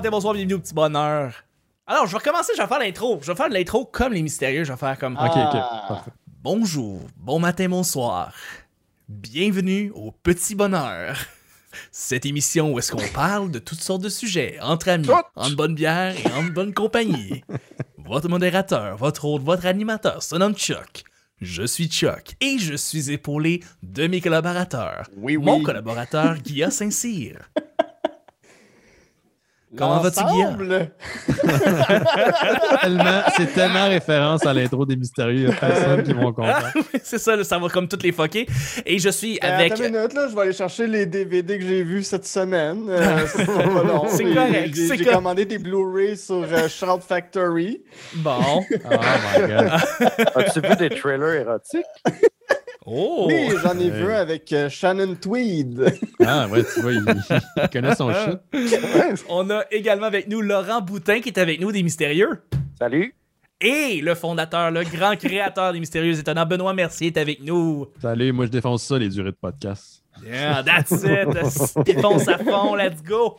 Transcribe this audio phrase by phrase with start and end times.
[0.00, 1.34] matin, bonsoir, bienvenue au petit bonheur.
[1.86, 3.18] Alors, je vais recommencer, je vais faire l'intro.
[3.20, 4.64] Je vais faire l'intro comme les mystérieux.
[4.64, 5.36] Je vais faire comme Ok, ok.
[5.36, 5.84] Ah.
[5.88, 6.10] Parfait.
[6.42, 8.32] Bonjour, bon matin, bonsoir.
[9.10, 11.18] Bienvenue au petit bonheur.
[11.92, 15.74] Cette émission où est-ce qu'on parle de toutes sortes de sujets, entre amis, en bonne
[15.74, 17.44] bière et en bonne compagnie.
[17.98, 21.04] Votre modérateur, votre hôte, votre animateur se nomme Chuck.
[21.42, 25.08] Je suis Chuck et je suis épaulé de mes collaborateurs.
[25.16, 25.44] Oui, oui.
[25.44, 27.50] Mon collaborateur, Guilla Saint-Cyr.
[29.76, 30.88] Comment vas-tu, Guillaume?
[33.36, 35.34] C'est tellement référence à l'intro des mystérieux.
[35.36, 36.72] Il y a personne qui vont comprendre.
[37.04, 38.46] C'est ça, ça va comme toutes les fucker.
[38.84, 39.72] Et je suis Euh, avec...
[39.72, 42.86] Attends une minute, là, je vais aller chercher les DVD que j'ai vus cette semaine.
[42.88, 44.04] Euh, c'est pas long.
[44.08, 45.16] C'est J'ai- correct, J'ai c'est j'ai correct.
[45.16, 47.82] commandé des Blu-ray sur euh, Shout Factory.
[48.16, 48.34] Bon.
[48.40, 49.70] Oh my god.
[50.36, 51.84] As-tu vu des trailers érotiques?
[52.86, 53.26] Oh!
[53.28, 55.92] Oui, j'en ai vu avec euh, Shannon Tweed.
[56.26, 57.02] Ah ouais, tu vois, il,
[57.62, 59.24] il connaît son shit.
[59.28, 62.42] On a également avec nous Laurent Boutin qui est avec nous des Mystérieux.
[62.78, 63.14] Salut!
[63.60, 67.86] Et le fondateur, le grand créateur des Mystérieux Étonnants, Benoît Mercier est avec nous.
[68.00, 70.02] Salut, moi je défonce ça, les durées de podcast.
[70.24, 71.84] Yeah, that's it.
[71.84, 73.38] Défonce à fond, let's go.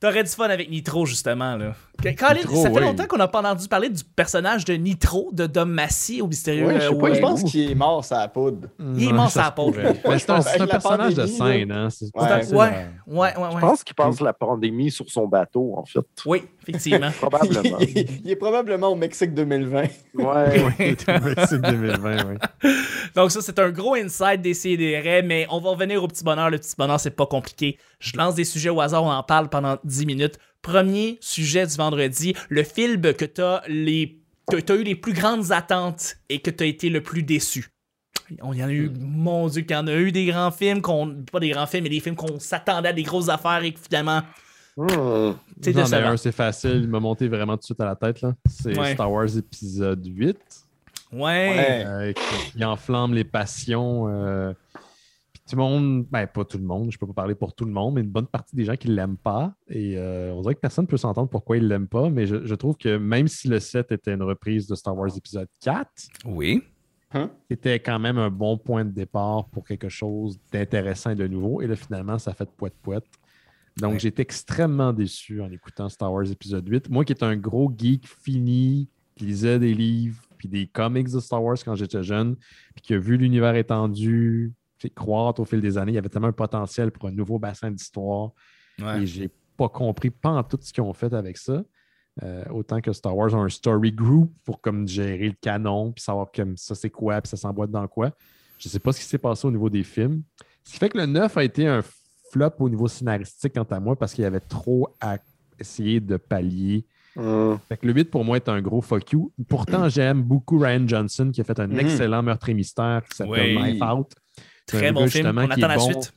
[0.00, 1.56] T'aurais du fun avec Nitro, justement.
[1.56, 1.74] Là.
[2.02, 2.82] Colin, Nitro, ça fait oui.
[2.82, 6.66] longtemps qu'on n'a pas entendu parler du personnage de Nitro de Dom Massy au Mystérieux.
[6.66, 8.68] Oui, je sais euh, pas, je pense qu'il est mort la poudre.
[8.78, 9.72] Il est mort peau.
[10.08, 11.88] Mais c'est un, personnage de scène, hein.
[12.14, 12.26] Ouais.
[12.52, 16.06] Ouais, ouais, ouais, Je pense qu'il passe la pandémie sur son bateau, en fait.
[16.24, 17.10] Oui, effectivement.
[17.20, 17.78] Probablement.
[17.80, 19.82] il est probablement au Mexique 2020.
[20.14, 20.66] Ouais.
[20.98, 22.38] C'est le Mexique 2020, ouais.
[23.14, 26.50] Donc ça, c'est un gros inside des CDR, mais on va revenir au petit bonheur.
[26.50, 27.78] Le petit bonheur, c'est pas compliqué.
[27.98, 30.38] Je lance des sujets au hasard, on en parle pendant 10 minutes.
[30.66, 34.18] Premier sujet du vendredi, le film que t'as les
[34.50, 37.68] que t'as eu les plus grandes attentes et que t'as été le plus déçu.
[38.42, 40.82] On y en a eu, mon dieu, qu'il y en a eu des grands films,
[40.82, 43.72] qu'on, pas des grands films, mais des films qu'on s'attendait à des grosses affaires et
[43.72, 44.22] que finalement,
[44.78, 45.32] Hmm.
[45.62, 46.16] c'est décevant.
[46.18, 48.20] c'est facile, il m'a monté vraiment tout de suite à la tête.
[48.20, 48.34] là.
[48.50, 48.92] C'est Ouais.
[48.92, 50.36] Star Wars épisode 8.
[51.12, 51.18] Ouais.
[51.22, 51.84] Ouais.
[51.86, 54.06] euh, qui, qui enflamme les passions.
[54.08, 54.52] euh,
[55.48, 57.70] tout le monde, ben pas tout le monde, je peux pas parler pour tout le
[57.72, 59.54] monde, mais une bonne partie des gens qui l'aiment pas.
[59.68, 62.44] Et euh, on dirait que personne ne peut s'entendre pourquoi ils l'aiment pas, mais je,
[62.44, 65.88] je trouve que même si le 7 était une reprise de Star Wars épisode 4,
[66.26, 66.62] Oui.
[67.50, 71.62] c'était quand même un bon point de départ pour quelque chose d'intéressant et de nouveau.
[71.62, 73.04] Et là, finalement, ça fait poète-poète.
[73.78, 73.98] Donc, Ouais.
[74.00, 76.88] j'étais extrêmement déçu en écoutant Star Wars épisode 8.
[76.90, 81.20] Moi qui étais un gros geek fini, qui lisait des livres, puis des comics de
[81.20, 82.36] Star Wars quand j'étais jeune,
[82.74, 84.52] puis qui a vu l'univers étendu,
[84.90, 87.70] croître au fil des années, il y avait tellement un potentiel pour un nouveau bassin
[87.70, 88.30] d'histoire.
[88.80, 89.02] Ouais.
[89.02, 91.62] Et j'ai pas compris pas en tout ce qu'ils ont fait avec ça.
[92.22, 96.02] Euh, autant que Star Wars a un story group pour comme gérer le canon, puis
[96.02, 98.10] savoir comme ça c'est quoi, puis ça s'emboîte dans quoi.
[98.58, 100.22] Je sais pas ce qui s'est passé au niveau des films.
[100.64, 101.82] Ce qui fait que le 9 a été un
[102.32, 105.18] flop au niveau scénaristique quant à moi parce qu'il y avait trop à
[105.58, 106.86] essayer de pallier.
[107.16, 107.54] Hmm.
[107.68, 109.32] Fait que le 8 pour moi est un gros fuck you.
[109.48, 111.78] Pourtant, j'aime beaucoup Ryan Johnson qui a fait un Mhm.
[111.80, 113.62] excellent meurtre et mystère qui s'appelle Oui.
[113.72, 114.12] Knife Out.
[114.66, 115.26] Très bon film.
[115.36, 115.84] On attend est la bon.
[115.92, 116.12] suite.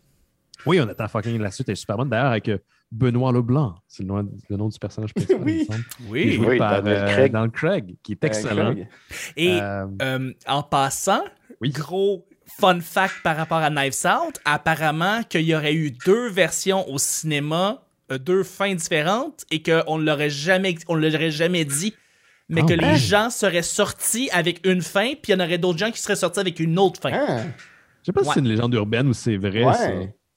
[0.65, 1.69] Oui, on attend fucking la suite.
[1.69, 2.09] Elle est super bonne.
[2.09, 2.57] D'ailleurs, avec euh,
[2.91, 3.75] Benoît Leblanc.
[3.87, 5.41] C'est le, nom- le nom du personnage principal.
[6.09, 6.33] Oui.
[6.33, 7.31] joué Oui, par Daniel euh, Craig.
[7.31, 8.75] dans le Craig, qui est excellent.
[9.37, 11.23] Et Euh, en passant,
[11.61, 11.69] Oui.
[11.69, 12.25] gros
[12.59, 16.97] fun fact par rapport à Knives Out, apparemment qu'il y aurait eu deux versions au
[16.97, 17.83] cinéma,
[18.19, 21.93] deux fins différentes, et qu'on ne l'aurait jamais, on l'aurait jamais dit,
[22.49, 25.59] mais Ah que les gens seraient sortis avec une fin, puis il y en aurait
[25.59, 27.11] d'autres gens qui seraient sortis avec une autre fin.
[27.13, 27.41] Ah,
[28.01, 29.63] je sais pas si c'est une légende urbaine ou c'est vrai.
[29.63, 29.73] Ouais.
[29.73, 29.89] ça.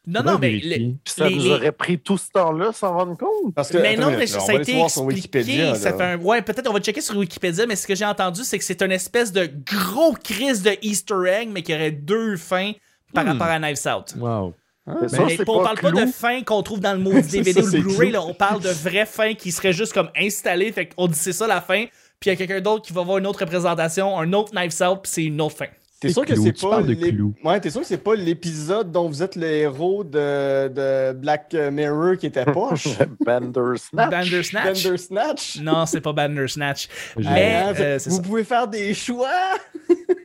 [0.07, 3.17] non, non, mais Puis ça les- nous les- aurait pris tout ce temps-là sans rendre
[3.17, 3.55] compte.
[3.55, 5.39] parce que, mais attends non, mais ça on a été voir sur expliqué.
[5.49, 5.75] Wikipédia.
[5.77, 5.97] ça là.
[5.97, 6.17] fait un...
[6.19, 8.83] Ouais, peut-être on va checker sur Wikipédia, mais ce que j'ai entendu, c'est que c'est
[8.83, 12.73] une espèce de gros crise de Easter egg, mais qu'il y aurait deux fins
[13.15, 13.29] par Hmm.
[13.29, 14.15] rapport à Knives Out.
[14.19, 14.55] Wow.
[15.03, 17.71] C'est ça, Mais on parle pas de fin qu'on trouve dans le C'est DVD ou
[17.71, 21.15] le Blu-ray, on parle de vraies fins qui seraient juste comme installées, fait qu'on dit
[21.15, 21.85] c'est ça la fin,
[22.19, 24.83] puis il y a quelqu'un d'autre qui va voir une autre représentation, un autre Knives
[24.83, 25.67] Out, puis c'est une autre fin.
[26.03, 27.33] T'es sûr que tu pas de.
[27.45, 31.55] Ouais, t'es sûr que c'est pas l'épisode dont vous êtes le héros de, de Black
[31.55, 32.89] Mirror qui était poche?
[33.25, 34.11] Bandersnatch.
[34.11, 34.83] Bandersnatch?
[34.85, 35.61] Bandersnatch?
[35.61, 36.89] Non, c'est pas Bandersnatch.
[37.17, 38.23] Mais, Ah, euh, vous ça.
[38.23, 39.29] pouvez faire des choix!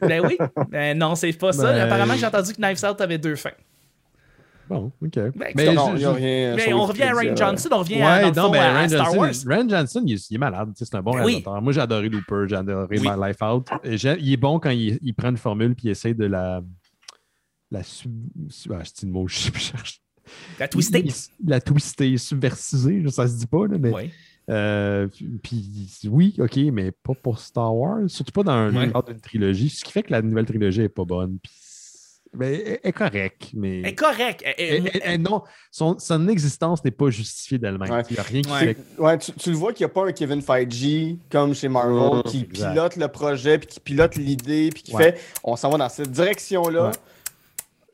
[0.02, 0.38] Ben oui,
[0.70, 1.72] ben non, c'est pas ça.
[1.72, 3.52] Ben- Apparemment, j'ai entendu que Knives Out avait deux fins.
[4.70, 5.12] Bon, OK.
[5.16, 7.36] Ben, Mais non, je- je- rien on revient à Ryan.
[7.36, 9.34] Johnson, on revient à, Ouais, non, fond, mais à- à Ryan Star Johnson, Wars.
[9.58, 10.72] Ryan Johnson, il est, il est malade.
[10.76, 11.18] C'est un bon Oui.
[11.22, 11.62] réalisateur.
[11.62, 13.08] Moi, j'ai adoré Looper, j'ai adoré Oui.
[13.08, 13.68] My Life Out.
[13.86, 16.62] Il est bon quand il, il prend une formule puis il essaie de la.
[17.72, 18.12] La sub.
[18.50, 20.02] sub- ah, c'est le mot que je cherche.
[20.60, 20.68] La.
[20.74, 23.94] Il- il- La twister, subversiser, ça se dit pas, là, mais.
[23.94, 24.12] Oui.
[24.50, 25.08] euh,
[25.44, 28.86] puis oui, ok, mais pas pour Star Wars, surtout pas dans Ouais.
[28.86, 29.70] le cadre d'une trilogie.
[29.70, 31.38] Ce qui fait que la nouvelle trilogie est pas bonne.
[31.44, 31.52] Puis
[32.38, 33.82] Ben, est correcte, mais.
[33.82, 34.44] Est correcte.
[34.46, 37.90] Elle- elle- Elle- elle- elle- non, son, son existence n'est pas justifiée d'elle-même.
[37.92, 38.04] Ouais.
[38.10, 38.60] Il n'y a rien qui Ouais.
[38.74, 38.78] fait.
[38.98, 42.24] Ouais, tu, tu le vois qu'il n'y a pas un Kevin Feige comme chez Marvel
[42.24, 42.72] qui exact.
[42.72, 45.04] pilote le projet, puis qui pilote l'idée, puis qui Ouais.
[45.14, 46.86] fait on s'en va dans cette direction-là.
[46.90, 46.92] Ouais.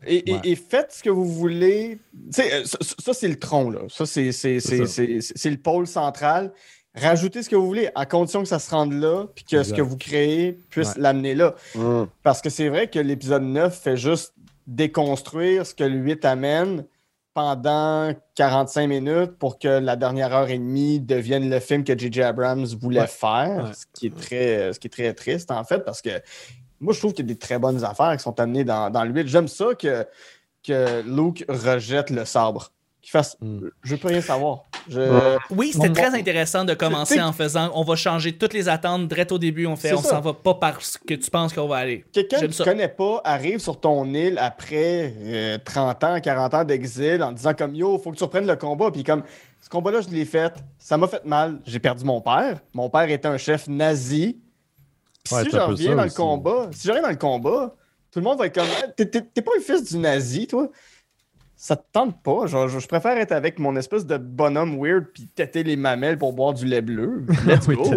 [0.06, 0.40] Et, et- Ouais.
[0.44, 1.98] et faites ce que vous voulez.
[2.34, 3.80] Tu sais, euh, ça, ça- c'est le tronc, là.
[3.88, 4.86] Ça, c'est c'est- C'est c'est- ça.
[4.88, 6.52] c'est- c'est- c'est le pôle central.
[6.96, 9.74] Rajoutez ce que vous voulez, à condition que ça se rende là, puis que ce
[9.74, 11.02] que vous créez puisse Ouais.
[11.02, 11.56] l'amener là.
[11.76, 12.08] Hum.
[12.22, 14.34] Parce que c'est vrai que l'épisode 9 fait juste
[14.68, 16.86] déconstruire ce que le 8 amène
[17.34, 22.22] pendant 45 minutes pour que la dernière heure et demie devienne le film que J.J.
[22.22, 23.08] Abrams voulait Ouais.
[23.08, 23.74] faire, Ouais.
[23.74, 26.12] ce, qui est très, ce qui est très triste en fait, parce que
[26.80, 29.04] moi je trouve qu'il y a des très bonnes affaires qui sont amenées dans, dans
[29.04, 29.28] le 8.
[29.28, 30.06] J'aime ça que,
[30.64, 32.72] que Luke rejette le sabre.
[33.04, 33.68] Qu'il fasse Mm.
[33.84, 34.64] Je veux plus rien savoir.
[34.90, 35.38] Je...
[35.50, 36.18] Oui, c'était Bon, très bon.
[36.18, 39.66] intéressant de commencer en faisant on va changer toutes les attentes direct au début.
[39.68, 42.06] On fait on s'en va pas parce que tu penses qu'on va aller.
[42.14, 46.64] Quelqu'un que tu connais pas arrive sur ton île après euh, 30 ans, 40 ans
[46.64, 48.90] d'exil en disant comme yo, faut que tu reprennes le combat.
[48.90, 49.24] Puis comme
[49.62, 51.60] ce combat-là, je l'ai fait, ça m'a fait mal.
[51.66, 52.60] J'ai perdu mon père.
[52.74, 54.40] Mon père était un chef nazi.
[55.32, 57.76] Ouais, si c'est je un peu reviens dans le combat, si j'arrive dans le combat,
[58.12, 59.06] tout le monde va être comme Ah, t'es
[59.42, 60.70] pas le fils du nazi, toi?
[61.66, 62.46] Ça te tente pas?
[62.46, 66.18] Genre, je, je préfère être avec mon espèce de bonhomme weird puis têter les mamelles
[66.18, 67.24] pour boire du lait bleu.
[67.48, 67.84] Let's Oui, go.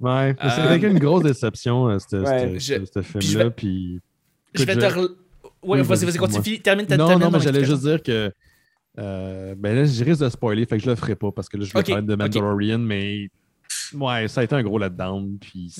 [0.00, 3.44] Ouais, c'était Euh, une grosse déception, euh, ce Ouais, je- puis film-là.
[3.44, 4.00] vais- Puis.
[4.54, 4.80] Je vais te.
[4.86, 5.08] re-
[5.62, 6.60] Ouais, Oui, vas-y, vas-y, continue.
[6.60, 8.32] Termine ta Non, non, mais j'allais juste dire que.
[8.98, 11.56] euh, ben là, je risque de spoiler, fait que je le ferai pas parce que
[11.58, 12.14] là, je vais Ok, parler de.
[12.16, 13.28] Mandalorian, mais.
[13.94, 15.38] Ouais, ça a été un gros letdown.
[15.38, 15.72] Puis,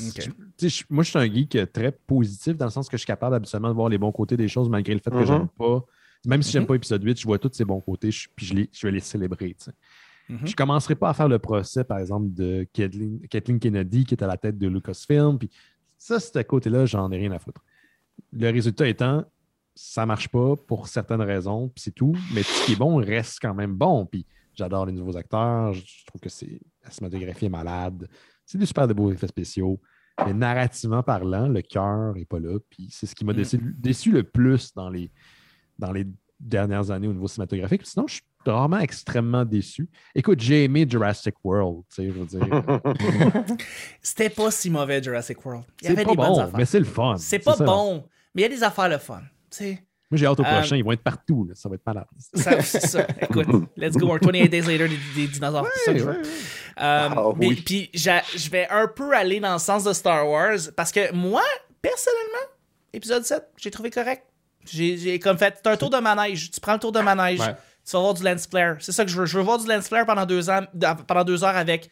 [0.58, 3.06] je- moi, je suis un geek euh, très positif dans le sens que je suis
[3.06, 5.26] capable habituellement de voir les bons côtés des choses malgré le fait que Mhm.
[5.26, 5.84] j'aime pas.
[6.26, 6.68] Même si j'aime Mhm.
[6.68, 8.92] pas épisode 8, je vois tous ces bons côtés, je- puis je, les- je vais
[8.92, 9.54] les célébrer.
[10.28, 10.46] Mhm.
[10.46, 14.22] Je commencerai pas à faire le procès, par exemple, de Kathleen, Kathleen Kennedy qui est
[14.22, 15.38] à la tête de Lucasfilm.
[15.38, 15.50] Puis
[15.98, 17.62] ça, ce côté-là, j'en ai rien à foutre.
[18.32, 19.24] Le résultat étant,
[19.74, 22.14] ça marche pas pour certaines raisons, puis c'est tout.
[22.32, 24.06] Mais tout ce qui est bon reste quand même bon.
[24.06, 24.24] Puis
[24.54, 25.74] j'adore les nouveaux acteurs.
[25.74, 28.08] Je trouve que c'est la cinématographie est malade.
[28.46, 29.80] C'est des super de beaux effets spéciaux.
[30.26, 32.58] Mais narrativement parlant, le cœur n'est pas là.
[32.70, 33.36] Puis c'est ce qui m'a Mm.
[33.36, 35.10] déçu, déçu le plus dans les,
[35.78, 36.06] dans les
[36.38, 37.84] dernières années au niveau cinématographique.
[37.86, 39.88] Sinon, je suis rarement extrêmement déçu.
[40.14, 41.82] Écoute, j'ai aimé Jurassic World.
[41.88, 42.46] tu sais, Je veux dire,
[44.02, 45.64] C'était pas si mauvais, Jurassic World.
[45.80, 46.56] Il y c'est avait pas des bonnes bon, affaires.
[46.58, 47.16] mais c'est le fun.
[47.16, 47.64] C'est pas ça.
[47.64, 48.04] bon,
[48.34, 49.20] mais il y a des affaires le fun.
[49.50, 49.84] Tu sais,
[50.14, 50.76] Moi, j'ai hâte au Euh, prochain.
[50.76, 51.44] Ils vont être partout.
[51.48, 51.54] là.
[51.54, 52.06] Ça va être malade.
[52.34, 53.06] ça, c'est ça.
[53.20, 53.46] Écoute,
[53.76, 54.12] let's go.
[54.12, 55.66] Un 28 Days Later des, des dinosaures.
[55.74, 56.16] c'est ça que je veux.
[56.22, 56.22] Euh,
[56.76, 57.62] Ah, oui.
[57.64, 61.42] Puis je vais un peu aller dans le sens de Star Wars parce que moi,
[61.82, 62.50] personnellement,
[62.92, 64.22] épisode 7, j'ai trouvé correct.
[64.66, 66.50] J'ai j'ai comme fait, c'est un tour de manège.
[66.50, 67.54] Tu prends le tour de manège, Ouais.
[67.86, 68.76] tu vas voir du lens flare.
[68.80, 69.26] C'est ça que je veux.
[69.26, 70.62] Je veux voir du lens flare pendant deux, ans,
[71.06, 71.90] pendant deux heures avec.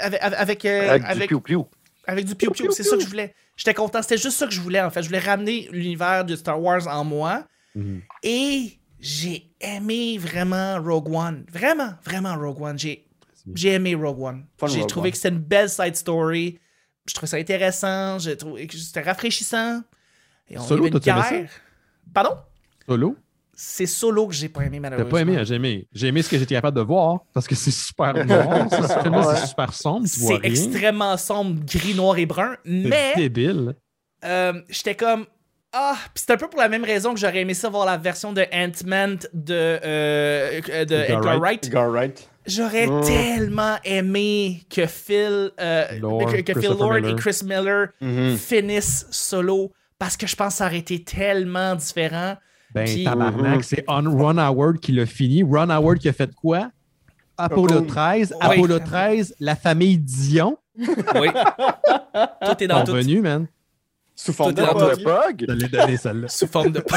[0.00, 1.66] Avec, avec, euh, Avec, avec- du piou-piou.
[2.06, 2.70] Avec du piou-piou.
[2.72, 3.34] C'est ça que je voulais.
[3.56, 4.02] J'étais content.
[4.02, 5.02] C'était juste ça que je voulais, en fait.
[5.02, 7.46] Je voulais ramener l'univers de Star Wars en moi.
[7.74, 8.02] Mhm.
[8.22, 11.44] Et j'ai aimé vraiment Rogue One.
[11.50, 12.78] Vraiment, vraiment Rogue One.
[12.78, 13.06] J'ai,
[13.54, 14.46] j'ai aimé Rogue One.
[14.66, 15.10] J'ai trouvé One.
[15.12, 16.58] que c'était une belle side story.
[17.06, 18.18] Je trouvais ça intéressant.
[18.18, 19.82] J'ai trouvé que c'était rafraîchissant.
[20.48, 21.50] Et on Solo, t'as-tu aimé guerre.
[22.12, 22.36] Pardon?
[22.86, 23.16] Solo,
[23.54, 25.10] C'est Solo que j'ai pas aimé, t'as malheureusement.
[25.10, 25.86] pas aimé, j'ai aimé.
[25.92, 28.66] J'ai aimé ce que j'étais capable de voir parce que c'est super noir.
[28.70, 30.06] c'est super sombre.
[30.12, 30.50] Tu vois C'est rien.
[30.50, 32.56] extrêmement sombre, gris, noir et brun.
[32.64, 33.74] C'est Mais débile.
[34.24, 35.26] euh, j'étais comme
[35.74, 37.96] ah puis c'est un peu pour la même raison que j'aurais aimé ça voir la
[37.96, 41.40] version de Ant-Man de euh, de Edgar Wright.
[41.40, 41.66] Wright.
[41.66, 42.28] Edgar Wright.
[42.46, 43.00] J'aurais Mm.
[43.04, 47.14] tellement aimé que Phil euh, Lord, que, que Phil Lord et.
[47.16, 48.36] Chris Miller Mhm.
[48.36, 52.36] finissent solo parce que je pense que ça aurait été tellement différent.
[52.74, 55.42] Ben, Puis- tabarnak, c'est on Ron Howard qui l'a fini.
[55.42, 56.70] Ron Howard qui a fait quoi?
[57.36, 57.86] Apollo Cocoon.
[57.86, 58.34] 13.
[58.34, 58.38] Oui.
[58.40, 60.58] Apollo 13, la famille Dion.
[60.78, 61.28] Oui.
[61.32, 62.92] Tout est dans tout.
[62.92, 63.46] Revenu, man.
[64.14, 64.66] Sous forme Tout de.
[64.66, 66.28] Je l'ai donné celle-là.
[66.28, 66.84] sous forme de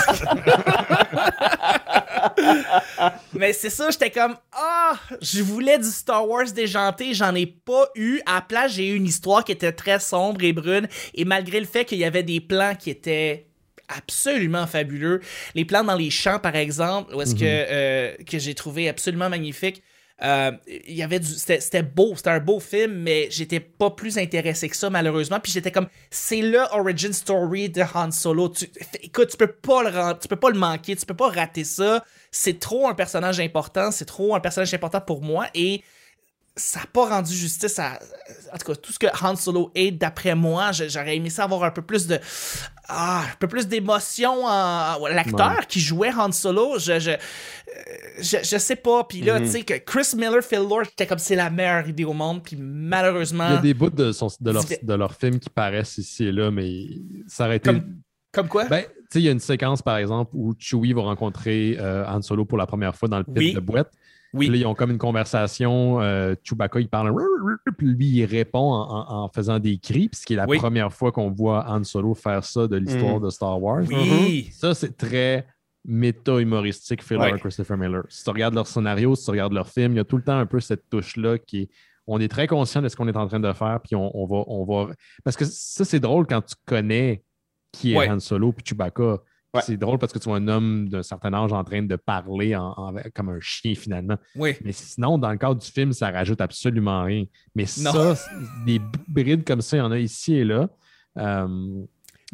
[3.34, 7.88] Mais c'est ça, j'étais comme ah, je voulais du Star Wars déjanté, j'en ai pas
[7.96, 8.20] eu.
[8.25, 11.60] À la place, j'ai eu une histoire qui était très sombre et brune et malgré
[11.60, 13.48] le fait qu'il y avait des plans qui étaient
[13.88, 15.22] absolument fabuleux,
[15.54, 19.30] les plans dans les champs par exemple, où est-ce que euh, que j'ai trouvé absolument
[19.30, 19.84] magnifique.
[20.24, 24.18] Euh, il y avait du c'était beau c'était un beau film mais j'étais pas plus
[24.18, 25.42] intéressé que ça malheureusement.
[25.42, 28.48] Puis j'étais comme c'est le origin story de Han Solo.
[28.48, 28.70] Tu,
[29.01, 32.06] écoute tu peux pas le tu peux pas le manquer tu peux pas rater ça.
[32.32, 35.84] C'est trop un personnage important c'est trop un personnage important pour moi et
[36.57, 38.00] ça n'a pas rendu justice à.
[38.53, 41.63] En tout cas, tout ce que Han Solo est, d'après moi, j'aurais aimé ça avoir
[41.63, 42.17] un peu plus de.
[42.88, 45.05] Ah, un peu plus d'émotion en.
[45.07, 47.00] L'acteur qui jouait Han Solo, je.
[47.00, 47.15] Je, euh,
[48.19, 49.03] je, je sais pas.
[49.03, 52.05] Puis là, tu sais, que Chris Miller, Phil Lord, c'était comme c'est la meilleure idée
[52.05, 52.41] au monde.
[52.43, 53.47] Puis malheureusement.
[53.50, 56.25] Il y a des bouts de, son- de, leur, de leur film qui paraissent ici
[56.25, 56.85] et là, mais
[57.27, 57.69] ça aurait été.
[57.71, 57.97] Comme-
[58.36, 58.65] Comme quoi?
[58.65, 62.06] Ben, tu sais, il y a une séquence, par exemple, où Chewie va rencontrer euh,
[62.08, 63.54] Han Solo pour la première fois dans le pit Oui.
[63.54, 63.92] de boîte.
[64.34, 64.48] Oui.
[64.50, 66.01] Puis là, ils ont comme une conversation.
[66.01, 67.13] euh, Chewbacca, il parle,
[67.77, 70.46] puis lui, il répond en, en- en faisant des cris, puis ce qui est la
[70.46, 70.58] Oui.
[70.58, 73.84] première fois qu'on voit Han Solo faire ça de l'histoire de Star Wars.
[73.88, 74.50] oui.
[74.51, 75.46] Ça, c'est très
[76.10, 77.39] méta-humoristique, Phil Ouais.
[77.39, 78.04] Christopher Miller.
[78.10, 80.24] Si tu regardes leur scénario, si tu regardes leur film, il y a tout le
[80.24, 81.70] temps un peu cette touche-là qui est.
[82.08, 84.25] On est très conscient de ce qu'on est en train de faire, puis on, on
[84.27, 84.94] va, on va.
[85.24, 87.24] Parce que ça, c'est drôle quand tu connais
[87.75, 88.10] qui est Ouais.
[88.10, 89.17] Han Solo puis Chewbacca.
[89.53, 89.62] Ouais.
[89.62, 92.55] C'est drôle parce que tu vois un homme d'un certain âge en train de parler
[92.58, 94.17] en- en- comme un chien finalement.
[94.36, 94.53] Oui.
[94.63, 97.24] Mais sinon, dans le cadre du film, ça rajoute absolument rien.
[97.55, 97.91] Mais Non.
[98.15, 98.15] ça,
[98.65, 100.67] des brides comme ça, il y en a ici et là.
[101.17, 101.48] Euh,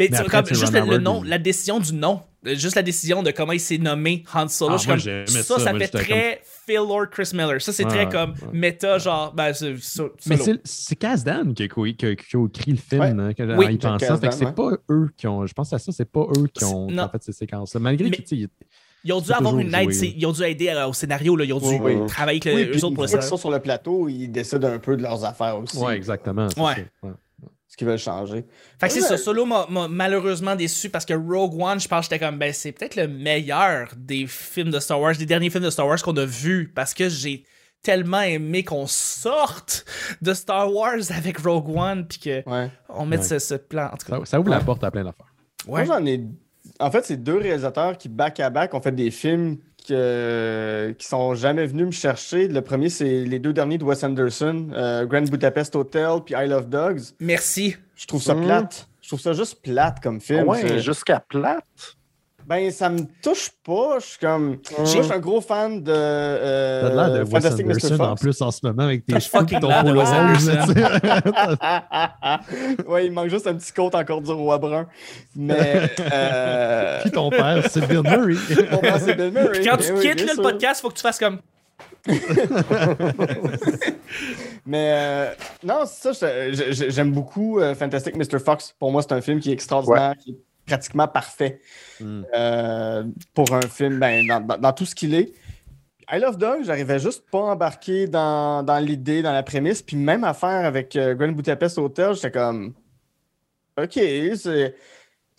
[0.02, 2.76] Mais, Mais tu- après, comme, tu juste le, nom, la décision du nom, euh, juste
[2.76, 5.26] la décision de comment il s'est nommé Han Solo, Ah, je suis moi, comme, j'aimais
[5.28, 5.60] ça, ça.
[5.60, 7.62] ça, Moi, fait très Phil Lord Chris Miller.
[7.62, 8.48] Ça, c'est très comme ouais.
[8.52, 12.36] méta, genre, ben, c'est- so- Mais c'est- c'est Kazdan qui a, co- qui a- qui
[12.36, 13.10] a écrit le film, Ouais.
[13.10, 14.18] hein, que- Oui, en y pensant.
[14.18, 15.46] Fait que c'est pas eux qui ont.
[15.46, 17.08] Je pense à ça, c'est pas eux qui ont, non.
[17.10, 17.80] fait ces séquences-là.
[17.80, 18.36] Malgré Mais- que,
[19.04, 21.54] Ils ont dû avoir une aide, ils ont dû aider euh, au scénario, là, ils
[21.54, 22.06] ont dû Oui, oui.
[22.08, 23.30] travailler avec Oui, le- puis eux autres pour le scénario.
[23.30, 25.78] sont sur le plateau, ils décident un peu de leurs affaires aussi.
[25.78, 26.48] Ouais, exactement.
[26.58, 26.86] Ouais.
[27.72, 28.46] Ce qu'ils veulent changer.
[28.82, 29.08] Fait que c'est Ouais.
[29.08, 32.38] ça, Solo m'a m'a malheureusement déçu parce que Rogue One, je pense que j'étais comme,
[32.38, 35.88] ben c'est peut-être le meilleur des films de Star Wars, des derniers films de Star
[35.88, 37.46] Wars qu'on a vus parce que j'ai
[37.82, 39.86] tellement aimé qu'on sorte
[40.22, 42.70] de Star Wars avec Rogue One puis que Ouais.
[42.90, 43.26] on mette Ouais.
[43.26, 43.86] ce, ce plan.
[43.94, 45.34] En tout cas, Ça, ça ouvre la porte à plein d'affaires.
[45.68, 45.86] ouais.
[45.86, 46.22] Moi, j'en ai.
[46.80, 49.58] En fait, c'est deux réalisateurs qui, back-à-back, ont fait des films
[49.88, 50.96] que...
[50.98, 52.48] qui sont jamais venus me chercher.
[52.48, 56.48] Le premier, c'est les deux derniers de Wes Anderson, euh, Grand Budapest Hotel puis I
[56.48, 57.02] Love Dogs.
[57.20, 57.76] Merci.
[57.96, 58.46] Je trouve ça Mhm.
[58.46, 58.88] plate.
[59.02, 60.48] Je trouve ça juste plate comme film.
[60.48, 61.64] ouais, C'est- jusqu'à plate.
[62.52, 64.00] Ben, ça me touche pas.
[64.00, 64.58] Je suis comme.
[64.78, 65.90] Moi, je suis un gros fan de.
[65.96, 67.72] euh, T'as de l'air de Wes Fantastic Mr.
[67.72, 68.22] Anderson en Fox.
[68.22, 70.74] plus en ce moment avec tes fucking ton de Wes Anderson.
[72.92, 74.86] ouais, il manque juste un petit côte encore du roi brun.
[75.34, 75.90] Mais.
[76.12, 78.36] euh, Puis ton père, c'est Bill Murray.
[78.74, 79.52] mon père, c'est Bill Murray.
[79.60, 81.40] Puis quand Eh tu oui, quittes là, le podcast, faut que tu fasses comme.
[84.66, 85.30] Mais euh,
[85.64, 88.40] non, c'est ça, j'aime beaucoup euh, Fantastic Mr.
[88.44, 88.76] Fox.
[88.78, 90.36] Pour moi, c'est un film qui est extraordinaire, qui est
[90.72, 91.60] pratiquement parfait
[92.00, 92.24] Mm.
[92.36, 95.34] euh, pour un film, ben, dans, dans- dans tout ce qu'il est.
[96.12, 99.82] I Love Dog, j'arrivais juste pas embarquer dans, dans l'idée, dans la prémisse.
[99.82, 102.74] Puis même affaire avec euh, Grand Budapest Hotel, j'étais comme,
[103.78, 103.94] OK,
[104.36, 104.76] c'est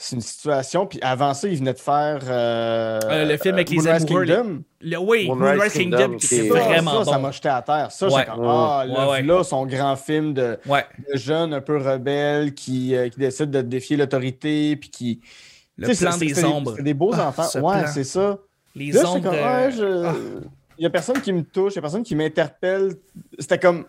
[0.04, 0.87] c'est une situation.
[0.87, 4.23] Puis avant ça, il venait de faire euh, Euh, le film avec les Moonrise amoureux,
[4.25, 4.62] les- Kingdom.
[4.80, 7.23] Le, oui, Moonrise Moonrise Kingdom, Kingdom, qui qui était est- Ça, vraiment ça, ça bon.
[7.23, 7.92] m'a jeté à terre.
[7.92, 8.12] Ça, Ouais.
[8.18, 9.23] j'étais comme, ah, Ouais, là, ouais.
[9.23, 10.85] là, son grand film de, Ouais.
[11.12, 15.21] de jeune un peu rebelle qui, euh, qui décide de défier l'autorité, puis qui.
[15.78, 16.75] Le Tu sais, plan c'est- des c'est ombres.
[16.76, 17.44] C'est des beaux Ah, enfants.
[17.44, 17.90] ce Ouais, plan.
[17.92, 18.38] c'est ça.
[18.75, 19.30] Les Là, ombres.
[19.32, 20.14] euh, je- ah.
[20.78, 22.94] Il y a personne qui me touche, il y a personne qui m'interpelle.
[23.38, 23.85] C'était comme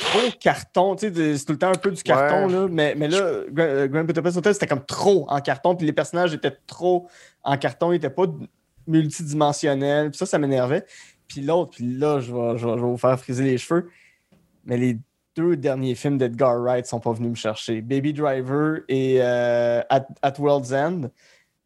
[0.00, 2.52] trop carton, tu sais, c'est tout le temps un peu du carton, Ouais.
[2.52, 2.68] là.
[2.70, 6.34] Mais, mais là, Gra- Grand Budapest Hotel, c'était comme trop en carton, puis les personnages
[6.34, 7.08] étaient trop
[7.42, 8.26] en carton, ils n'étaient pas
[8.86, 10.84] multidimensionnels, puis ça, ça m'énervait.
[11.28, 13.90] Puis l'autre, puis là, je vais, je, vais, je vais vous faire friser les cheveux.
[14.64, 14.98] Mais les
[15.36, 17.80] deux derniers films d'Edgar Wright sont pas venus me chercher.
[17.80, 21.02] Baby Driver et euh, At, At World's End.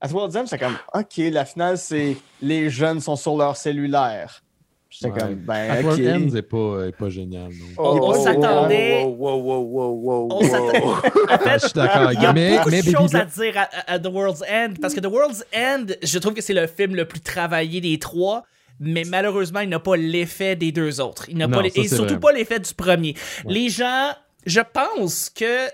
[0.01, 4.43] At World's End, j'étais comme, OK, la finale, c'est les jeunes sont sur leur cellulaire.
[4.91, 5.19] J'étais Ouais.
[5.21, 6.07] comme, ben, Edward OK.
[6.07, 7.49] Ends est pas, est pas génial.
[7.51, 7.67] non.
[7.77, 10.43] On- on Oh, s'attendait- Wow, wow, wow, wow, wow, On wow.
[10.43, 10.95] s'attendait- En
[11.29, 12.13] Ah, fait, je suis d'accord.
[12.13, 14.95] il y a mais, beaucoup mais de choses à dire à, The World's End parce
[14.95, 18.45] que The World's End, je trouve que c'est le film le plus travaillé des trois.
[18.81, 21.27] Mais malheureusement, il n'a pas l'effet des deux autres.
[21.29, 22.21] Il n'a Non, pas et surtout vrai.
[22.21, 23.15] pas l'effet du premier.
[23.47, 24.13] Les gens,
[24.49, 25.67] je pense que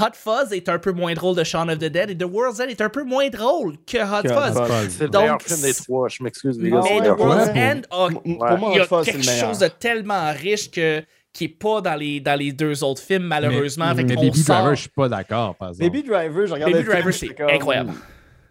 [0.00, 2.60] Hot Fuzz est un peu moins drôle de Shaun of the Dead et The World's
[2.60, 4.66] End est un peu moins drôle que Hot Que Hot Fuzz.
[4.66, 4.94] Fuzz.
[4.98, 6.80] C'est le Donc, meilleur film des trois, je m'excuse, les gars.
[6.82, 7.72] Mais The World's ouais.
[7.72, 8.48] End a M- Ouais.
[8.48, 11.02] Pour moi, il y a Hot Fuzz, c'est quelque chose de tellement riche que
[11.32, 13.90] qui est pas dans les dans les deux autres films malheureusement.
[13.94, 15.90] Mais, Fait mais Baby sort- Driver, je suis pas d'accord, par exemple.
[15.90, 17.92] Baby Driver, je regardais Baby le film, Driver, c'est comme- incroyable.